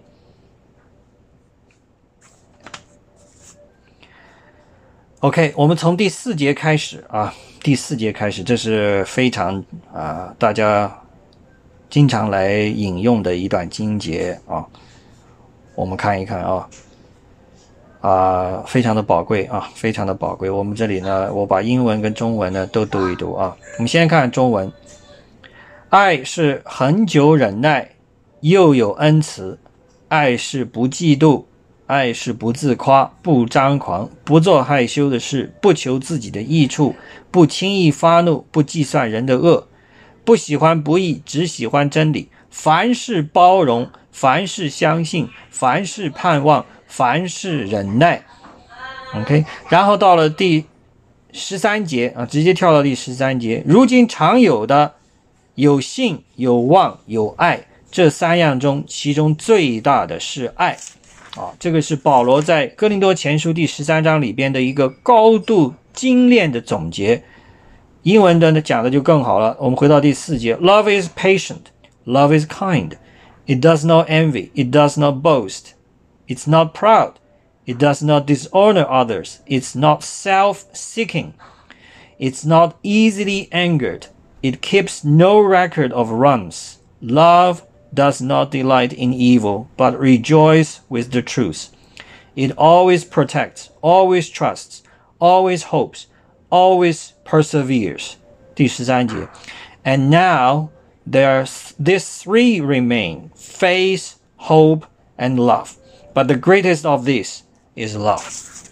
[5.18, 7.34] OK，我们从第四节开始啊，
[7.64, 10.94] 第四节开始，这是非常啊大家
[11.88, 14.66] 经常来引用的一段经节啊，
[15.74, 16.68] 我们看一看啊，
[18.02, 20.50] 啊，非常的宝贵啊，非常的宝贵。
[20.50, 24.70] 我们这里呢，我把英文跟中文呢都读一读啊，我们先看中文。
[25.88, 27.92] 爱是恒久忍耐，
[28.40, 29.56] 又有恩慈；
[30.08, 31.44] 爱是不嫉妒，
[31.86, 36.94] 爱是不自夸，不张狂，不做害羞的事，不求自己的益处，
[37.30, 39.68] 不轻易发怒，不计算人的恶，
[40.24, 42.28] 不喜欢不义，只喜欢真理。
[42.50, 48.24] 凡事包容，凡事相信，凡事盼望，凡事忍耐。
[49.14, 50.64] OK，然后到了第
[51.32, 53.62] 十三节啊，直接跳到第十三节。
[53.66, 54.94] 如今常有的。
[55.56, 60.76] 有信、有望、有爱，这三样中，其中最大的是爱。
[61.35, 67.23] 啊，这个是保罗在哥林多前书第十三章里边的一个高度精炼的总结。
[68.03, 69.55] 英文的呢讲的就更好了。
[69.59, 71.65] 我们回到第四节：Love is patient,
[72.05, 72.93] love is kind,
[73.45, 75.73] it does not envy, it does not boast,
[76.27, 77.13] it's not proud,
[77.65, 81.33] it does not dishonor others, it's not self-seeking,
[82.17, 84.07] it's not easily angered.
[84.41, 86.77] It keeps no record of wrongs.
[87.01, 87.63] Love
[87.93, 91.69] does not delight in evil, but rejoices with the truth.
[92.35, 94.83] It always protects, always trusts,
[95.19, 96.07] always hopes,
[96.49, 98.15] always perseveres.
[98.55, 99.27] 第十三节.
[99.83, 100.69] And now
[101.09, 101.45] there
[101.77, 104.85] these three remain faith, hope,
[105.17, 105.75] and love.
[106.13, 107.41] But the greatest of these
[107.75, 108.67] is love.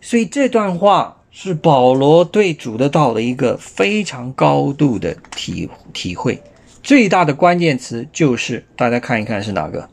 [0.00, 6.42] 所以这段话是保罗对主的道的一个非常高度的体体会，
[6.81, 9.89] 最大的关键词就是大家看一看是哪个？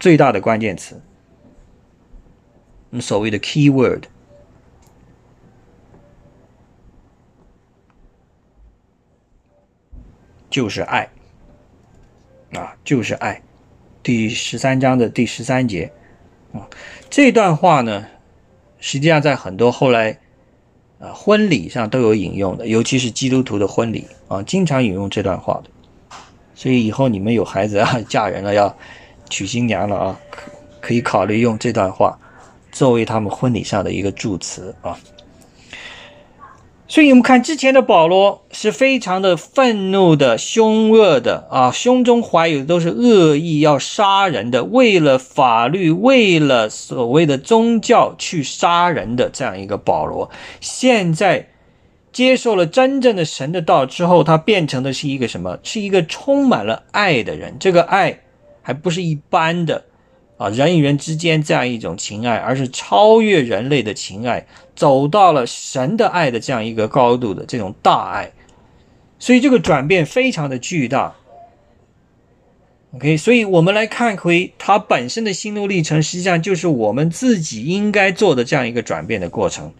[0.00, 1.00] 最大的关键词，
[3.00, 4.04] 所谓的 key word
[10.50, 11.08] 就是爱
[12.52, 13.42] 啊，就是爱。
[14.02, 15.92] 第十三章的第十三节
[16.52, 16.68] 啊，
[17.08, 18.06] 这段话呢，
[18.78, 20.18] 实际上在很多后来。
[20.98, 25.70] 啊，婚礼上都有引用的，尤其是基督徒的婚礼啊，经常引用这段话的。
[26.62, 28.72] 所以以后你们有孩子啊， 嫁人了要
[29.28, 30.20] 娶新娘了啊，
[30.80, 32.16] 可以考虑用这段话
[32.70, 34.96] 作为他们婚礼上的一个祝词啊。
[36.86, 50.30] 所以，我们看之前的保罗是非常的愤怒的、凶恶的啊，胸中怀有的都是恶意，要杀人的，为了法律、为了所谓的宗教去杀人的这样一个保罗。
[50.60, 51.48] 现在
[52.12, 55.58] 接受了真正的神的道之后，他变成的是一个什么？
[55.62, 57.56] 是一个充满了爱的人。
[57.58, 58.20] 这个爱
[58.60, 59.84] 还不是一般的
[60.36, 68.30] 啊，人与人之间这样一种情爱，而是超越人类的情爱，走到了神的爱的这样一个高度的这种大爱。
[69.18, 71.14] 所以这个转变非常的巨大。
[72.94, 79.72] OK，所以我们来看回他本身的心路历程，实际上就是我们自己应该做的这样一个转变的过程。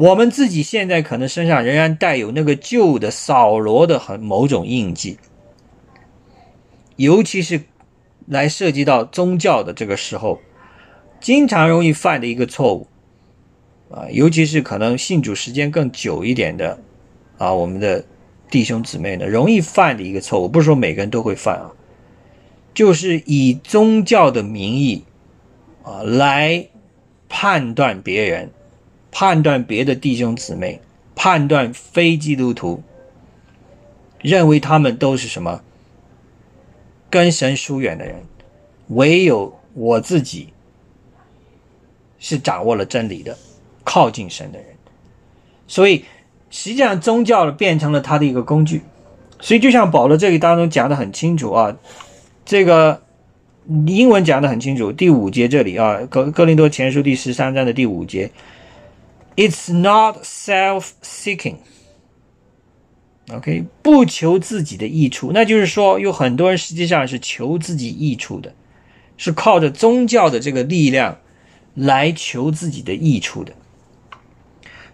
[0.00, 5.18] 我们自己现在可能身上仍然带有那个旧的扫罗的很某种印记，
[6.96, 7.60] 尤其是
[8.26, 10.40] 来涉及到宗教的这个时候，
[11.20, 12.86] 经常容易犯的一个错误
[13.90, 16.78] 啊，尤其是可能信主时间更久一点的
[17.36, 18.02] 啊，我们的
[18.50, 21.72] 弟兄姊妹呢，容易犯的一个错误，不是说每个人都会犯啊，
[22.72, 25.04] 就是以宗教的名义
[25.82, 26.68] 啊来
[27.28, 28.50] 判断别人。
[29.10, 30.80] 判断别的弟兄姊妹，
[31.14, 32.82] 判断非基督徒，
[34.20, 35.62] 认为他们都是什么？
[37.10, 38.22] 跟神疏远的人，
[38.88, 40.52] 唯有我自己
[42.20, 43.36] 是掌握了真理的，
[43.82, 44.68] 靠近神的人。
[45.66, 46.04] 所以，
[46.50, 48.82] 实际上宗教变成了他的一个工具。
[49.40, 51.76] 所以，就像保罗这里当中讲的很清楚啊，
[52.44, 53.02] 这个
[53.86, 58.30] 英文讲的很清楚，第五节这里啊，《哥格林多前书》第十三章的第五节。
[59.36, 61.56] It's not self-seeking.
[63.32, 68.52] OK，不求自己的益处，那就是说，有很多人实际上是求自己益处的，
[69.16, 71.18] 是靠着宗教的这个力量
[71.74, 73.52] 来求自己的益处的。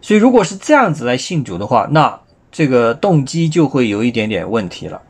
[0.02, 2.20] 所以，如果是这样子来信主的话，那
[2.52, 5.00] 这个动机就会有一点点问题了。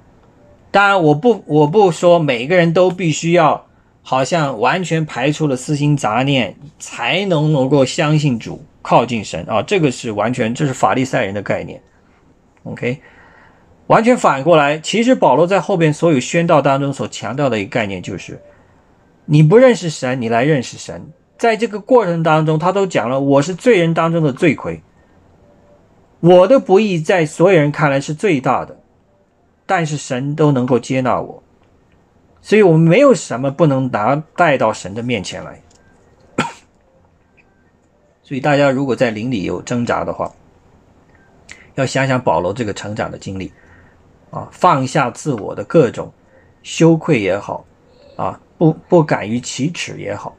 [0.71, 3.67] 当然，我不我不说每个人都必须要
[4.03, 8.65] 好像完全排除了私心杂念，才能能够相信主。
[8.87, 11.83] 靠近神啊，这个是完全，这是法利赛人的概念。
[12.63, 13.01] OK，
[13.89, 18.41] 完全反过来，其实保罗在后边所有宣道当中所强调的一个概念就是：
[19.25, 21.05] 你不认识神，你来认识神。
[21.37, 24.81] 在这个过程当中，他都讲了，我是罪人当中的罪魁，
[26.21, 28.79] 我的不义在所有人看来是最大的，
[29.67, 31.43] 但是神都能够接纳我，
[32.41, 35.61] 所以我们没有什么不能拿带到神的面前来。
[38.27, 40.29] 所以大家如果在灵里有挣扎的话，
[41.77, 43.53] 要想想保罗这个成长的经历，
[44.33, 46.13] 啊，放下自我的各种
[46.65, 47.65] 羞愧也好，
[48.17, 50.35] 啊，不不敢于启齿也好，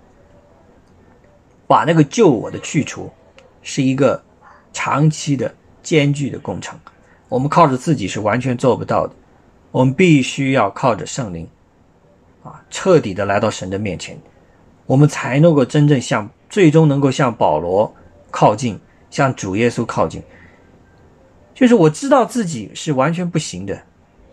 [1.65, 3.09] 把那个救我的去除，
[3.61, 4.21] 是一个
[4.73, 6.77] 长期的艰巨的工程。
[7.29, 9.13] 我们靠着自己是完全做不到的，
[9.71, 11.47] 我们必须要靠着圣灵，
[12.43, 14.19] 啊，彻底的来到神的面前，
[14.85, 16.29] 我们才能够真正向。
[16.49, 17.93] 最终能够向保罗
[18.31, 18.79] 靠近，
[19.09, 20.21] 向主耶稣靠近，
[21.53, 23.79] 就是我知道自己是完全不行的。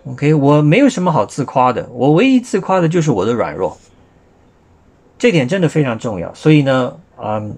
[0.07, 3.77] OK，我没有什么好自夸的，我唯一自夸的就是我的软弱。
[5.17, 6.35] 这点真的非常重要。
[6.35, 7.57] 所以呢，嗯，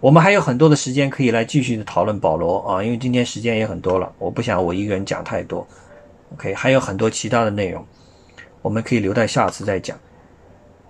[0.00, 5.64] 我们还有很多的时间可以来继续的讨论保罗啊，因为今天时间也很多了，我不想我一个人讲太多。
[6.34, 7.86] OK，还有很多其他的内容，
[8.60, 9.96] 我们可以留待下次再讲。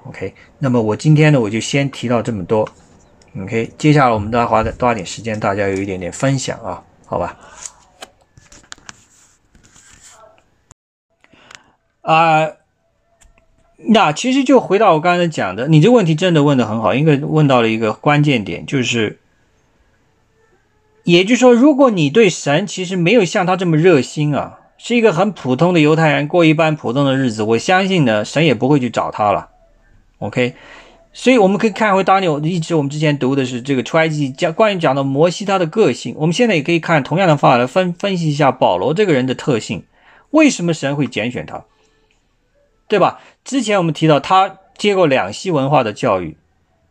[0.08, 2.68] OK，那么我今天呢，我就先提到这么多。
[3.40, 7.36] OK，接下来我们再花多花点时间，大家有一点点分享啊，好吧？
[12.02, 12.48] 啊，
[13.76, 19.18] 那其实就回到我刚才讲的，你这个问题真的问的很好，应该问到了一个关键点，就是，
[21.02, 29.50] 也就是说，如果你对神其实没有像他这么热心啊，是一个很普通的犹太人，过一般普通的日子，我相信呢，神也不会去找他了。
[30.18, 30.54] OK，
[31.12, 39.84] 所以我们可以看回当年一直我们之前读的是这个出埃及讲关于讲到摩西他的个性，我们现在也可以看同样的方法来分分析一下保罗这个人的特性，
[40.30, 41.64] 为什么神会拣选他，
[42.88, 43.20] 对吧？
[43.44, 46.38] 之前我们提到他接过两西文化的教育，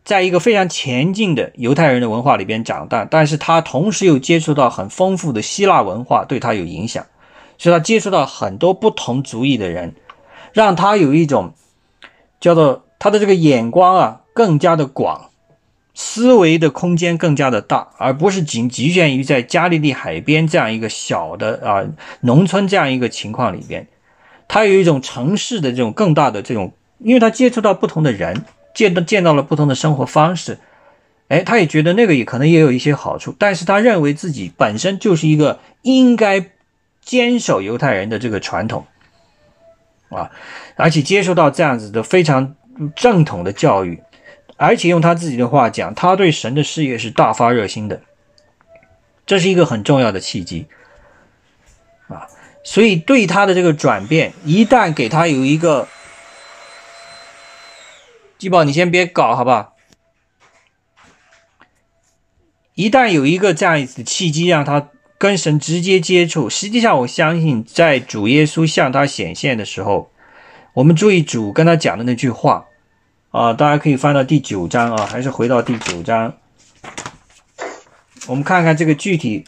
[0.04, 7.04] 在一个非常前进的犹太人的文化里边长大，但是他同时又接触到很丰富的希腊文化，对他有影响，
[7.58, 9.96] 所以他接触到很多不同族裔的人，
[10.54, 11.56] 让他有一种
[12.40, 12.85] 叫做。
[12.98, 15.30] 他的这个眼光啊，更加的广，
[15.94, 21.84] 思维的空间更加的大，而不是仅局限于在加利利海边这样一个小的啊
[22.22, 23.88] 农村这样一个情况里边。
[24.48, 28.44] 他有一种城市的这种更大的这种，因为他接触到不同的人，
[28.74, 30.60] 见到见到了不同的生活方式，
[31.30, 36.52] 哎，他也觉得那个也可能也有一些好处，但是他认为自己本身就是一个应该
[37.02, 38.86] 坚守犹太人的这个传统
[40.10, 40.32] 啊，
[40.76, 42.56] 而且接受到这样子的非常。
[42.96, 44.02] 正统的教育，
[44.58, 48.02] 而且用他自己的话讲，他对神的事业是大发热心的。
[49.26, 50.68] 这是一个很重要的契机
[52.08, 52.28] 啊。
[52.64, 55.88] 所以对他的这个转变，一旦给他有一个，
[58.38, 59.76] 基宝，你先别搞，好不好？
[62.74, 70.12] 一旦有一个这样子的契机，让他跟神直接接触，实际上我相信，在主耶稣向他显现的时候，
[70.76, 72.66] 我们注意主跟他讲的那句话
[73.32, 76.34] 啊，大家可以翻到第九章啊，还是回到第九章，
[78.28, 79.46] 我们看看这个具体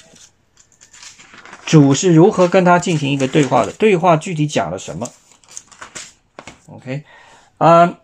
[1.66, 5.10] 主是如何跟他进行一个对话的，对话具体讲了什么
[6.68, 7.04] ？OK，
[7.58, 8.00] 啊。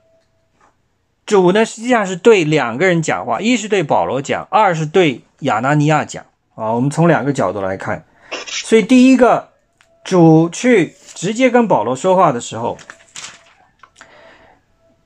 [1.26, 6.26] 主呢，实际上是对两个人讲话，一是对保罗讲，二是对亚拿尼亚讲
[6.56, 6.74] 啊。
[6.74, 8.06] 我们从两个角度来看，
[8.46, 9.48] 所以第一个，
[10.04, 12.78] 主去直接跟保罗说话的时候，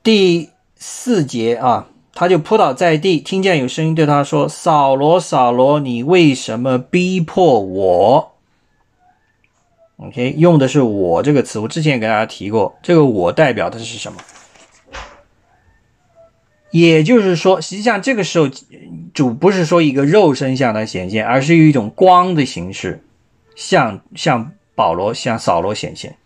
[0.02, 8.36] 第四节啊，他就扑倒在地，听见有声音对他说：“扫罗，扫罗，你为什么逼迫我
[9.96, 14.18] ？”OK，用的是“我”这个词，我之前给大家提过，这个“我”代表的是什么？
[16.70, 18.46] 也就是说，实际上这个时候
[19.14, 23.02] 主不是说一个肉身向他显现，而是以一种光的形式
[23.56, 26.16] 向向保罗、向扫罗显现。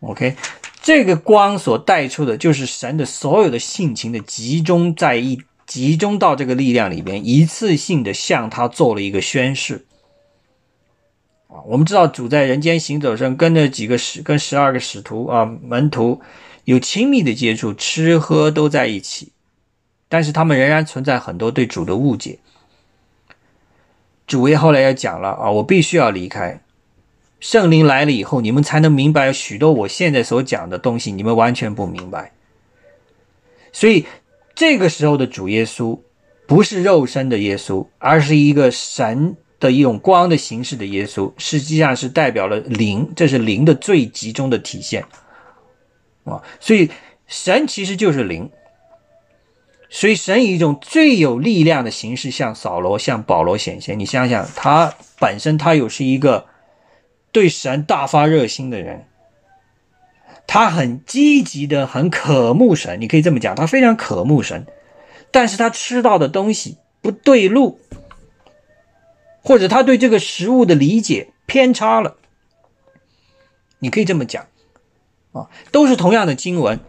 [0.00, 0.34] OK，
[0.86, 9.84] 这个光所带出的就是神的所有的性情的集中在一集中到这个力量里边，一次性的向他做了一个宣誓。
[11.48, 16.20] 啊，我们知道主在人间行走上跟着几个使跟十二个使徒啊门徒。
[16.62, 19.32] 有亲密的接触，吃喝都在一起，
[20.08, 22.38] 但是他们仍然存在很多对主的误解。
[24.28, 26.60] 主也后来也讲了啊，我必须要离开，
[27.38, 32.32] 圣灵来了以后，你们才能明白许多我现在所讲的东西，你们完全不明白。
[33.72, 34.06] 所以
[34.54, 35.98] 这个时候的主耶稣
[36.46, 45.04] 不是肉身的耶稣，而是一个神的一种光的形式的耶稣，实际上是代表了灵，这是灵的最集中的体现。
[46.24, 46.90] 啊，所以
[47.26, 48.50] 神其实就是灵，
[49.90, 53.98] 所以神以一种最有力量的形式向扫罗、向保罗显现。
[53.98, 56.46] 你想想，他本身他又是一个
[57.36, 59.04] 对神大发热心的人，
[60.46, 62.98] 他很积极的、很渴慕神。
[62.98, 64.66] 你可以这么讲，他非常渴慕神，
[65.30, 67.78] 但是他吃到的东西不对路，
[69.42, 72.16] 或者他对这个食物的理解偏差了。
[73.80, 74.46] 你可以这么讲。
[75.32, 76.80] 啊，都是同样的经文，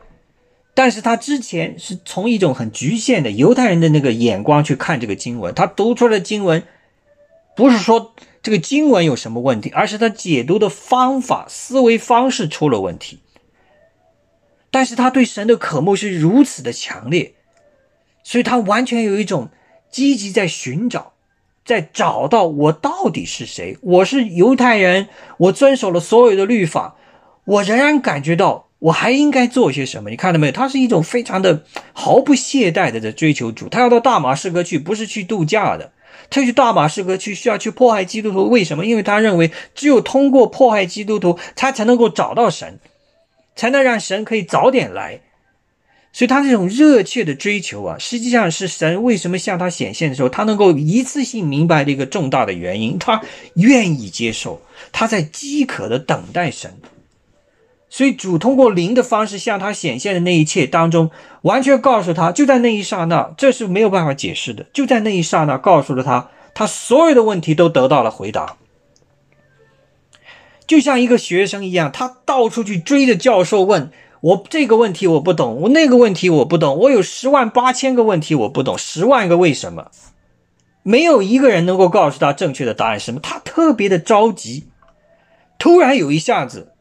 [0.73, 6.63] 但是他之前是从一种很局限的犹太人的那个眼光去看这个经文，他读出来的经文，
[7.53, 8.13] 不是说
[8.47, 13.19] 这个经文有什么问题，而是他解读的方法、思维方式出了问题。
[14.71, 17.33] 但是他对神的渴慕是如此的强烈，
[18.23, 19.49] 所以他完全有一种
[19.91, 21.11] 积极在寻找，
[21.65, 23.77] 在找到我到底是谁？
[23.81, 25.09] 我是犹太人，
[25.39, 26.95] 我遵守了所有的律法。
[27.43, 30.53] 我仍然感觉到我还应该做些什么，你看到没有？
[30.53, 33.67] 他是一种非常的毫不懈怠的在追求主。
[33.67, 35.91] 他要到大马士革去，不是去度假的，
[36.29, 38.49] 他去大马士革去需要去迫害基督徒。
[38.49, 38.85] 为什么？
[38.85, 42.79] 因为他认为只有通过迫害基督徒，他才能够找到神，
[43.55, 45.21] 才能让神可以早点来。
[46.13, 52.97] 所以他这种热切的追求啊，实际上是神为什么向他显现的时候，他能够一次性明白的一个重大的原因。
[52.97, 53.21] 他
[53.53, 54.61] 愿意接受，
[54.91, 56.73] 他在饥渴的等待神。
[57.97, 61.09] 所以主通过灵的方式向他显现的那一切当中，
[61.41, 64.67] 完全告诉他，就在那一刹那，这是没有办法解释的。
[64.71, 68.57] 就在那一刹那，告诉了他，他所有的问题都得到了回答。
[70.67, 73.89] 就像一个学生一样，他到处去追着教授问
[74.21, 79.89] ：“我这个问题我不懂，我那个问题我不懂，我有十万八千个问题我不懂，十万个为什么？”
[80.85, 83.19] 没有一个人能够告诉他正确的答案是什么。
[83.19, 84.67] 他特别的着急，
[85.57, 86.73] 突然有一下子。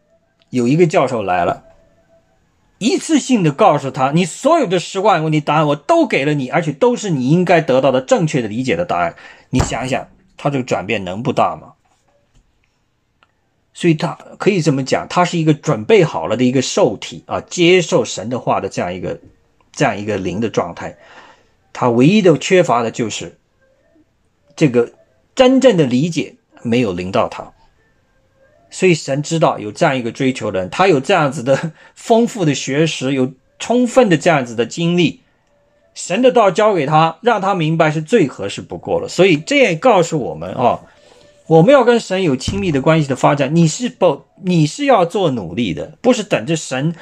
[0.50, 1.64] 有一个教授来了，
[2.78, 9.16] 一次性的告诉他，你所有的十万问题答案我都给了你，而且都是你应该得到的正确的理解的答案。
[9.50, 11.72] 你想想，他这个转变能不大吗？
[13.72, 19.20] 所以他可以这么讲，他是一个准备好了的一个受体啊，接受神的话的这样一个
[19.72, 20.96] 这样一个灵的状态。
[21.74, 23.38] 他唯一的缺乏的就是
[24.54, 24.92] 这个
[25.34, 27.52] 真正的理解没有临到他。
[28.76, 35.20] 所以神知道有这样一个追求人，他有这样子的 丰富的学识，有充分的这样子的经历，
[35.94, 39.08] 神的道教给他，让他明白是最合适不过了。
[39.08, 40.82] 所以这也告诉我们啊，
[41.46, 46.94] 我们要跟神有亲密的关系的发展，你是不你是要做努力的，不是等着神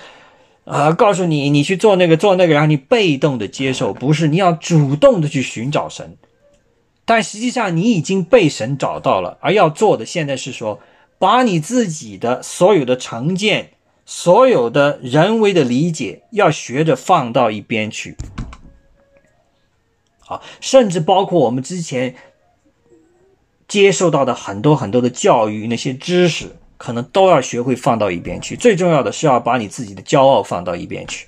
[0.65, 6.17] 啊告诉你你去做那个做那个，然后你被动的接受，不是你要主动的去寻找神。
[7.05, 10.79] 但实际上你已经被神找到了，而要做的现在是说，
[11.25, 13.71] 把你自己的所有的成见、
[14.05, 18.15] 所有的人为的理解，要学着放到一边去。
[20.19, 22.15] 好，甚至包括我们之前
[23.67, 28.55] 接受到的很多很多的教育，那些知识，可能都要学会放到一边去。
[28.55, 31.27] 最重要的是要把你自己的骄傲放到一边去。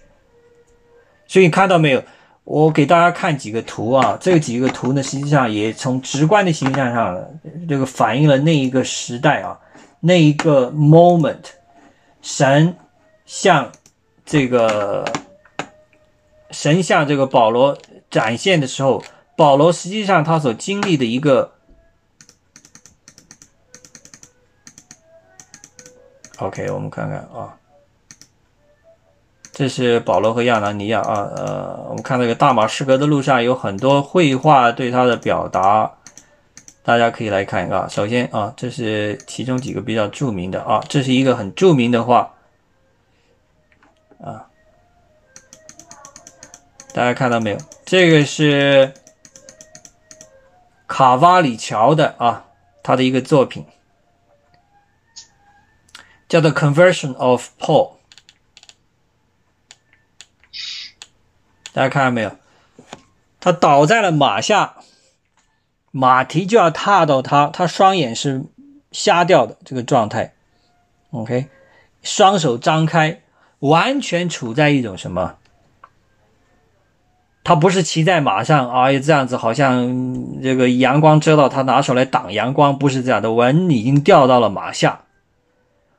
[1.27, 2.05] 所以看到没有？
[2.45, 7.19] 我给大家看几个图啊，这几个图呢，实际上也从直观的形象上，
[7.67, 9.59] 这个反映了那一个时代啊，
[10.01, 11.45] 那一个 moment，
[12.23, 12.77] 神
[13.25, 13.73] 向
[14.25, 15.05] 这个
[16.51, 17.77] 神向这个保罗
[18.11, 19.03] 展现的时候，
[19.37, 21.53] 保罗实际上他所经历的一个
[26.39, 27.57] ，OK，我们看看啊。
[29.53, 35.91] 这是保罗和亚拿尼亚啊，呃，我们看那个大马士革的路上有很多绘画对他的表达，
[36.87, 37.89] 大家可以来看一个。
[37.89, 42.33] 首先啊，这是其中几个比较著名的啊，这是一个很著名的画
[44.23, 44.47] 啊，
[46.95, 47.59] 大家看到没有？
[47.85, 48.95] 这个是
[50.87, 52.45] 卡瓦里乔的啊，
[52.85, 53.67] 他的一个作品
[56.29, 57.97] 叫做《Conversion of Paul》。
[61.73, 62.39] 大家看到没有？
[63.41, 64.77] 他倒在了马下，
[65.99, 68.45] 马蹄就要踏到他，他双眼是
[68.93, 70.35] 瞎掉的这个状态。
[71.11, 71.47] OK，
[72.03, 73.23] 双手张开，
[73.61, 75.37] 完全处在一种什么？
[77.43, 83.33] 他不是骑在马上啊，这样子好像这个阳光遮到他，拿手来挡阳光，不是这样的。
[83.33, 85.05] 文已经掉到了马下，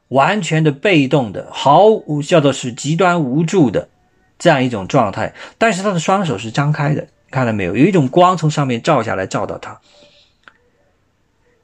[0.10, 3.90] 完全的被动的，毫无叫做是极端无助的。
[4.38, 7.76] 这样一种状态，但是他的双手是张开的，看到没有？
[7.76, 9.80] 有一种光从上面照下来，照到他。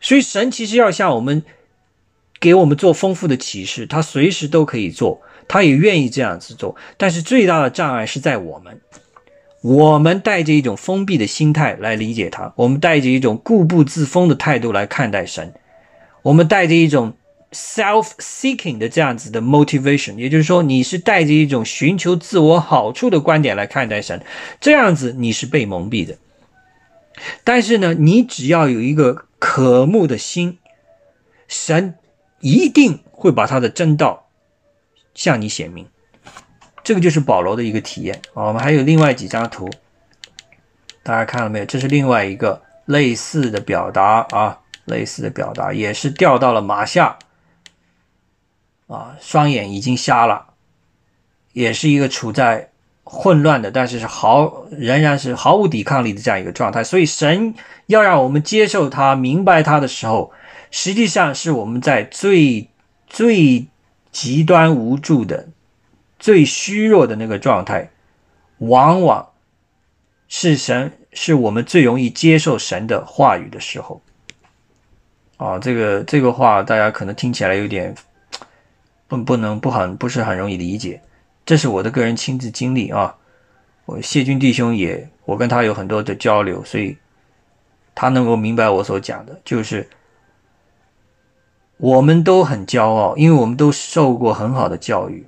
[0.02, 1.44] 所以神其实要向我们
[2.40, 6.76] 给我们做丰富的启示，他随时都可以做，他也愿意这样子做。
[6.98, 8.82] 但是最大的障碍是在我们，
[9.62, 15.54] 我们带着一种封闭的心态来理解他，我们带着一种固步自封的态度来看待神，
[16.22, 17.16] 我们带着一种。
[17.54, 24.22] Self-seeking 的这样子的 motivation，也就是说，你是带着一种寻求自我好处的观点来看待神，
[24.60, 26.18] 这样子你是被蒙蔽的。
[27.44, 30.58] 但是呢，你只要有一个渴慕的心，
[31.48, 31.96] 神
[32.40, 34.28] 一定会把他的真道
[35.14, 35.86] 向你显明。
[36.84, 38.20] 这个就是保罗的一个体验。
[38.34, 39.70] 我们还有另外几张图，
[41.04, 41.66] 大家看到没有？
[41.66, 47.18] 这是另外一个类似的表达啊，类似的表达也是掉到了马下。
[48.94, 50.54] 啊，双眼已经瞎了，
[51.54, 52.70] 也是一个处在
[53.04, 56.84] 混乱的，但是是毫仍然是毫无抵抗力的这样一个状态。
[56.84, 57.56] 所以神
[57.88, 60.32] 要让我们接受他、明白他的时候，
[60.70, 62.70] 实际上是我们在最
[63.08, 63.66] 最
[64.12, 65.48] 极端无助的、
[66.20, 67.90] 最虚弱的那个状态，
[68.60, 69.30] 往往
[70.28, 74.04] 是神是我们最容易接受神的话语的时候。
[75.38, 77.96] 啊，这个这个话大家可能听起来有点。
[79.22, 81.02] 不能不很不是很容易理解，
[81.46, 83.18] 这是我的个人亲自经历啊。
[83.86, 86.98] 我谢军弟兄也，我跟他有很多的交流，所以
[87.94, 89.90] 他能够明白我所讲的，就是
[91.76, 95.28] 我们都很骄傲，因为我们都受过很好的教育，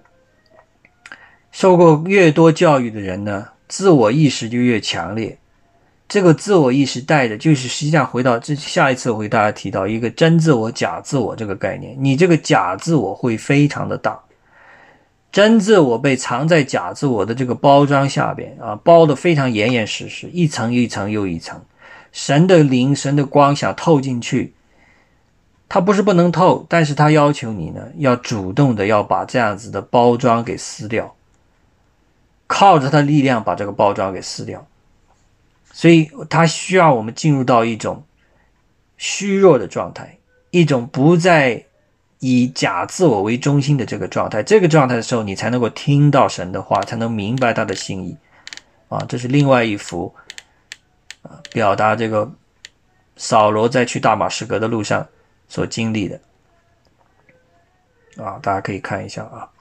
[1.52, 5.38] 受过越多教育的人呢，自我意识就越强烈。
[6.08, 11.96] 这个自我意识带的，就是实际上回到这下一次我会大家提到一个真自我、假自我这个概念。
[11.98, 14.20] 你这个假自我会非常的大，
[15.32, 21.60] 真自我被藏在假自我的这个包装下边啊，包的非常严严实实，一层一层又一层。
[22.12, 24.54] 神的灵、神的光想透进去，
[25.68, 31.16] 它不是不能透，但是它要求你呢，要主动的要把这样子的包装给撕掉，
[32.46, 34.66] 靠着它力量把这个包装给撕掉。
[35.78, 38.02] 所以，他需要我们进入到一种
[38.96, 40.18] 虚弱的状态，
[40.50, 41.66] 一种不再
[42.20, 44.42] 以假自我为中心的这个状态。
[44.42, 48.16] 这个状态的时候，你才能够听到神的话，才能明白他的心意。
[48.88, 50.16] 啊，这是另外一幅
[51.24, 52.32] 啊，表达这个
[53.18, 55.06] 扫罗在去大马士革的路上
[55.50, 56.18] 所经历的。
[58.16, 59.52] 啊，大家可以看一下啊。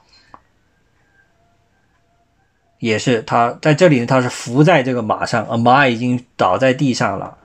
[2.85, 7.35] 也是他在这里呢，他是伏在这个马上，啊，马已经倒在地上了，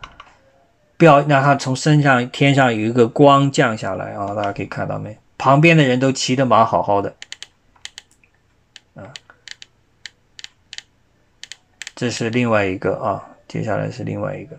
[0.98, 4.34] 不要让他从身上天上有一个光降下来啊！
[4.34, 5.16] 大家可以看到没？
[5.38, 7.14] 旁边的人都骑着马好好的，
[8.94, 9.08] 啊，
[11.94, 14.58] 这是另外一个啊，接下来是另外一个，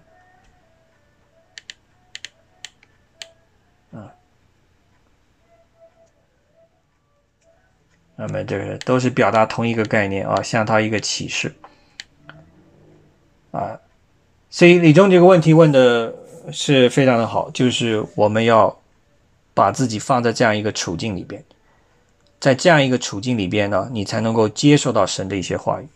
[8.16, 11.54] 那么这个都是表达同一个概念啊，向他一个启示
[13.52, 13.80] 啊。
[14.50, 16.14] 所以李忠这个问题问的
[16.52, 18.78] 是非常的好，就是我们要
[19.54, 21.44] 把自己放在这样一个处境里边，
[22.40, 25.88] 在这样一个处境里边呢，你才能够接受到神的一些话语。